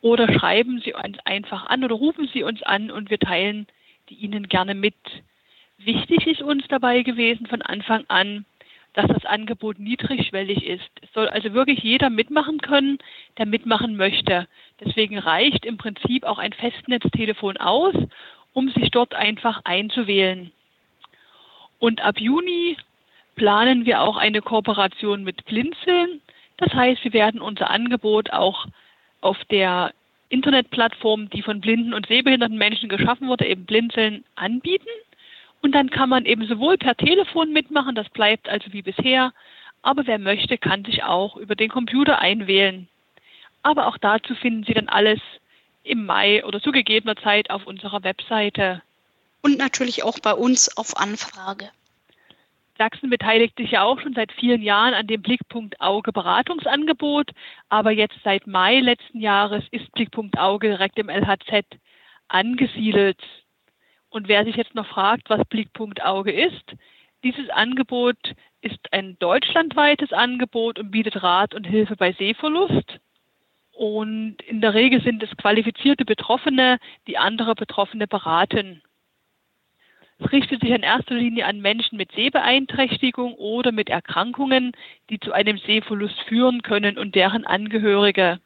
oder 0.00 0.32
schreiben 0.32 0.80
Sie 0.80 0.94
uns 0.94 1.18
einfach 1.24 1.66
an 1.66 1.84
oder 1.84 1.94
rufen 1.94 2.28
Sie 2.32 2.42
uns 2.42 2.62
an 2.62 2.90
und 2.90 3.10
wir 3.10 3.18
teilen 3.18 3.66
die 4.08 4.14
Ihnen 4.14 4.48
gerne 4.48 4.74
mit. 4.74 4.94
Wichtig 5.78 6.26
ist 6.26 6.42
uns 6.42 6.64
dabei 6.68 7.02
gewesen 7.02 7.46
von 7.46 7.62
Anfang 7.62 8.04
an, 8.08 8.44
dass 8.94 9.06
das 9.06 9.24
Angebot 9.24 9.78
niedrigschwellig 9.78 10.64
ist. 10.66 10.90
Es 11.00 11.12
soll 11.12 11.28
also 11.28 11.52
wirklich 11.52 11.80
jeder 11.80 12.10
mitmachen 12.10 12.58
können, 12.58 12.98
der 13.38 13.46
mitmachen 13.46 13.96
möchte. 13.96 14.48
Deswegen 14.80 15.18
reicht 15.18 15.64
im 15.64 15.76
Prinzip 15.76 16.24
auch 16.24 16.38
ein 16.38 16.52
Festnetztelefon 16.52 17.56
aus, 17.58 17.94
um 18.52 18.68
sich 18.70 18.90
dort 18.90 19.14
einfach 19.14 19.60
einzuwählen. 19.64 20.50
Und 21.78 22.02
ab 22.02 22.18
Juni 22.18 22.76
planen 23.36 23.86
wir 23.86 24.02
auch 24.02 24.16
eine 24.16 24.42
Kooperation 24.42 25.22
mit 25.22 25.44
Blinzeln. 25.44 26.20
Das 26.60 26.72
heißt, 26.74 27.02
wir 27.04 27.14
werden 27.14 27.40
unser 27.40 27.70
Angebot 27.70 28.32
auch 28.32 28.66
auf 29.22 29.38
der 29.50 29.92
Internetplattform, 30.28 31.30
die 31.30 31.42
von 31.42 31.60
blinden 31.60 31.94
und 31.94 32.06
sehbehinderten 32.06 32.56
Menschen 32.56 32.88
geschaffen 32.88 33.28
wurde, 33.28 33.46
eben 33.46 33.64
Blinzeln 33.64 34.24
anbieten. 34.36 34.88
Und 35.62 35.74
dann 35.74 35.90
kann 35.90 36.08
man 36.08 36.26
eben 36.26 36.46
sowohl 36.46 36.78
per 36.78 36.96
Telefon 36.96 37.52
mitmachen, 37.52 37.94
das 37.94 38.08
bleibt 38.10 38.48
also 38.48 38.72
wie 38.72 38.82
bisher, 38.82 39.32
aber 39.82 40.06
wer 40.06 40.18
möchte, 40.18 40.58
kann 40.58 40.84
sich 40.84 41.02
auch 41.02 41.36
über 41.36 41.54
den 41.56 41.70
Computer 41.70 42.18
einwählen. 42.18 42.88
Aber 43.62 43.86
auch 43.86 43.98
dazu 43.98 44.34
finden 44.34 44.64
Sie 44.64 44.74
dann 44.74 44.88
alles 44.88 45.20
im 45.82 46.04
Mai 46.04 46.44
oder 46.44 46.60
zu 46.60 46.72
gegebener 46.72 47.16
Zeit 47.16 47.50
auf 47.50 47.66
unserer 47.66 48.02
Webseite. 48.02 48.82
Und 49.42 49.56
natürlich 49.56 50.02
auch 50.02 50.18
bei 50.18 50.34
uns 50.34 50.76
auf 50.76 50.96
Anfrage. 50.98 51.70
Sachsen 52.80 53.10
beteiligt 53.10 53.58
sich 53.58 53.72
ja 53.72 53.82
auch 53.82 54.00
schon 54.00 54.14
seit 54.14 54.32
vielen 54.32 54.62
Jahren 54.62 54.94
an 54.94 55.06
dem 55.06 55.20
Blickpunkt 55.20 55.78
Auge 55.82 56.12
Beratungsangebot, 56.12 57.30
aber 57.68 57.90
jetzt 57.90 58.16
seit 58.24 58.46
Mai 58.46 58.80
letzten 58.80 59.20
Jahres 59.20 59.62
ist 59.70 59.92
Blickpunkt 59.92 60.38
Auge 60.38 60.68
direkt 60.68 60.98
im 60.98 61.10
LHZ 61.10 61.66
angesiedelt. 62.28 63.20
Und 64.08 64.28
wer 64.28 64.46
sich 64.46 64.56
jetzt 64.56 64.74
noch 64.74 64.86
fragt, 64.86 65.28
was 65.28 65.44
Blickpunkt 65.50 66.02
Auge 66.02 66.32
ist, 66.32 66.74
dieses 67.22 67.50
Angebot 67.50 68.16
ist 68.62 68.80
ein 68.92 69.18
deutschlandweites 69.18 70.14
Angebot 70.14 70.78
und 70.78 70.90
bietet 70.90 71.22
Rat 71.22 71.54
und 71.54 71.64
Hilfe 71.64 71.96
bei 71.96 72.14
Sehverlust. 72.14 72.98
Und 73.72 74.36
in 74.46 74.62
der 74.62 74.72
Regel 74.72 75.02
sind 75.02 75.22
es 75.22 75.36
qualifizierte 75.36 76.06
Betroffene, 76.06 76.78
die 77.06 77.18
andere 77.18 77.54
Betroffene 77.54 78.06
beraten. 78.06 78.80
Es 80.20 80.32
richtet 80.32 80.60
sich 80.60 80.70
in 80.70 80.82
erster 80.82 81.14
Linie 81.14 81.46
an 81.46 81.60
Menschen 81.60 81.96
mit 81.96 82.12
Sehbeeinträchtigung 82.12 83.34
oder 83.34 83.72
mit 83.72 83.88
Erkrankungen, 83.88 84.72
die 85.08 85.18
zu 85.18 85.32
einem 85.32 85.56
Sehverlust 85.58 86.20
führen 86.28 86.62
können 86.62 86.98
und 86.98 87.14
deren 87.14 87.46
Angehörige. 87.46 88.38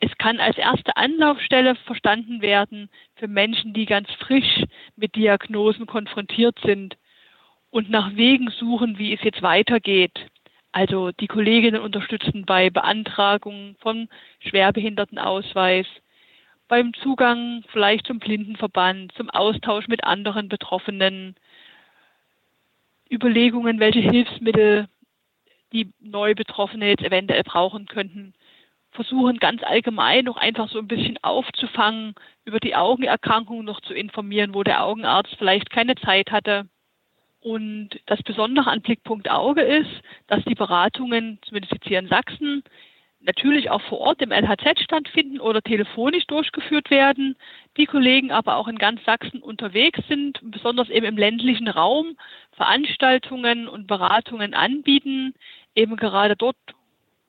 Es 0.00 0.10
kann 0.18 0.40
als 0.40 0.58
erste 0.58 0.96
Anlaufstelle 0.96 1.74
verstanden 1.74 2.42
werden 2.42 2.90
für 3.16 3.28
Menschen, 3.28 3.72
die 3.72 3.86
ganz 3.86 4.10
frisch 4.18 4.64
mit 4.96 5.14
Diagnosen 5.14 5.86
konfrontiert 5.86 6.58
sind 6.62 6.96
und 7.70 7.88
nach 7.88 8.14
Wegen 8.16 8.50
suchen, 8.50 8.98
wie 8.98 9.14
es 9.14 9.22
jetzt 9.22 9.42
weitergeht. 9.42 10.26
Also 10.72 11.12
die 11.12 11.28
Kolleginnen 11.28 11.80
unterstützen 11.80 12.44
bei 12.44 12.68
Beantragung 12.68 13.76
von 13.80 14.08
Schwerbehindertenausweis, 14.40 15.86
beim 16.72 16.94
Zugang 16.94 17.62
vielleicht 17.70 18.06
zum 18.06 18.18
Blindenverband, 18.18 19.12
zum 19.12 19.28
Austausch 19.28 19.88
mit 19.88 20.04
anderen 20.04 20.48
Betroffenen, 20.48 21.36
Überlegungen, 23.10 23.78
welche 23.78 23.98
Hilfsmittel 24.00 24.88
die 25.74 25.92
neu 26.00 26.34
Betroffene 26.34 26.88
jetzt 26.88 27.02
eventuell 27.04 27.42
brauchen 27.42 27.84
könnten, 27.84 28.32
versuchen 28.90 29.36
ganz 29.36 29.62
allgemein 29.62 30.24
noch 30.24 30.38
einfach 30.38 30.70
so 30.70 30.78
ein 30.78 30.88
bisschen 30.88 31.18
aufzufangen, 31.20 32.14
über 32.46 32.58
die 32.58 32.74
Augenerkrankung 32.74 33.66
noch 33.66 33.82
zu 33.82 33.92
informieren, 33.92 34.54
wo 34.54 34.62
der 34.62 34.82
Augenarzt 34.82 35.34
vielleicht 35.36 35.68
keine 35.68 35.96
Zeit 35.96 36.30
hatte. 36.30 36.66
Und 37.42 38.00
das 38.06 38.22
Besondere 38.22 38.70
an 38.70 38.80
Blickpunkt 38.80 39.30
Auge 39.30 39.60
ist, 39.60 39.90
dass 40.26 40.42
die 40.44 40.54
Beratungen, 40.54 41.38
zumindest 41.42 41.74
jetzt 41.74 41.86
hier 41.86 41.98
in 41.98 42.08
Sachsen, 42.08 42.64
natürlich 43.24 43.70
auch 43.70 43.80
vor 43.82 43.98
Ort 43.98 44.20
im 44.22 44.32
LHZ 44.32 44.80
stattfinden 44.80 45.40
oder 45.40 45.62
telefonisch 45.62 46.26
durchgeführt 46.26 46.90
werden. 46.90 47.36
Die 47.76 47.86
Kollegen 47.86 48.32
aber 48.32 48.56
auch 48.56 48.68
in 48.68 48.78
ganz 48.78 49.04
Sachsen 49.04 49.42
unterwegs 49.42 50.00
sind, 50.08 50.38
besonders 50.42 50.88
eben 50.90 51.06
im 51.06 51.16
ländlichen 51.16 51.68
Raum, 51.68 52.16
Veranstaltungen 52.52 53.68
und 53.68 53.86
Beratungen 53.86 54.54
anbieten, 54.54 55.34
eben 55.74 55.96
gerade 55.96 56.36
dort, 56.36 56.56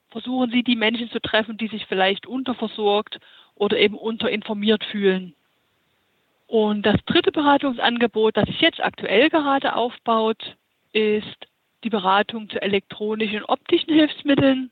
versuchen 0.10 0.52
Sie, 0.52 0.64
die 0.64 0.76
Menschen 0.76 1.10
zu 1.10 1.20
treffen, 1.20 1.58
die 1.58 1.68
sich 1.68 1.86
vielleicht 1.86 2.28
unterversorgt 2.28 3.20
oder 3.56 3.78
eben 3.78 3.98
unterinformiert 3.98 4.84
fühlen. 4.84 5.34
Und 6.48 6.86
das 6.86 6.98
dritte 7.06 7.32
Beratungsangebot, 7.32 8.38
das 8.38 8.46
sich 8.46 8.62
jetzt 8.62 8.84
aktuell 8.84 9.30
gerade 9.30 9.76
aufbaut, 9.76 10.56
ist 10.92 11.48
die 11.84 11.90
Beratung 11.90 12.50
zu 12.50 12.62
elektronischen 12.62 13.40
und 13.40 13.50
optischen 13.50 13.94
Hilfsmitteln. 13.94 14.70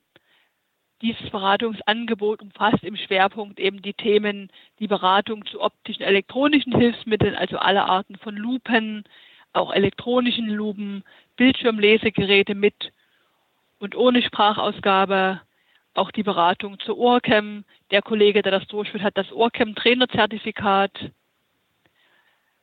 Dieses 1.02 1.30
Beratungsangebot 1.32 2.42
umfasst 2.42 2.84
im 2.84 2.96
Schwerpunkt 2.96 3.60
eben 3.60 3.82
die 3.82 3.94
Themen 3.94 4.52
die 4.80 4.88
Beratung 4.88 5.46
zu 5.46 5.60
optischen 5.60 6.04
elektronischen 6.04 6.78
Hilfsmitteln, 6.78 7.36
also 7.36 7.58
alle 7.58 7.86
Arten 7.86 8.18
von 8.18 8.36
Lupen, 8.36 9.04
auch 9.54 9.74
elektronischen 9.74 10.48
Lupen, 10.48 11.04
Bildschirmlesegeräte 11.38 12.54
mit 12.54 12.92
und 13.80 13.96
ohne 13.96 14.22
Sprachausgabe 14.22 15.42
auch 15.96 16.12
die 16.12 16.24
Beratung 16.24 16.80
zur 16.80 16.98
Ohrcam. 16.98 17.66
Der 17.90 18.04
Kollege, 18.04 18.44
der 18.44 18.52
das 18.52 18.68
durchführt, 18.68 19.04
hat 19.04 19.18
das 19.18 19.32
Ohrcam-Trainerzertifikat, 19.32 20.92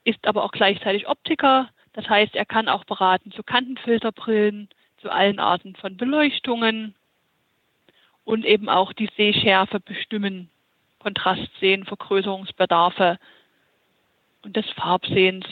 ist 0.05 0.27
aber 0.27 0.44
auch 0.44 0.53
gleichzeitig 0.53 1.09
Optiker. 1.09 1.68
Das 1.92 2.09
heißt, 2.09 2.37
er 2.37 2.46
kann 2.46 2.68
auch 2.68 2.85
beraten 2.85 3.33
zu 3.33 3.42
Kantenfilterbrillen, 3.42 4.68
zu 4.98 5.11
allen 5.11 5.40
Arten 5.40 5.74
von 5.74 5.96
Beleuchtungen 5.96 6.94
und 8.29 8.45
eben 8.45 8.69
auch 8.69 8.93
die 8.93 9.09
Sehschärfe 9.17 9.81
bestimmen, 9.81 10.51
Kontrastsehen, 10.99 11.85
Vergrößerungsbedarfe 11.87 13.19
und 14.43 14.55
des 14.55 14.69
Farbsehens. 14.71 15.47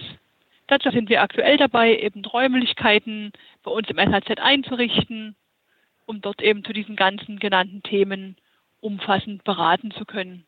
Dazu 0.67 0.91
sind 0.91 1.09
wir 1.09 1.23
aktuell 1.23 1.57
dabei, 1.57 1.99
eben 1.99 2.25
Räumlichkeiten 2.25 3.33
bei 3.63 3.71
uns 3.71 3.89
im 3.89 3.99
LHZ 3.99 4.41
einzurichten 4.41 5.37
um 6.07 6.21
dort 6.21 6.41
eben 6.41 6.65
zu 6.65 6.73
diesen 6.73 6.97
ganzen 6.97 7.39
genannten 7.39 7.83
Themen 7.83 8.37
umfassend 8.81 9.45
beraten 9.45 9.91
zu 9.91 10.05
können. 10.05 10.47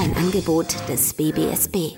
Ein 0.00 0.16
Angebot 0.16 0.76
des 0.88 1.12
BBSB. 1.14 1.96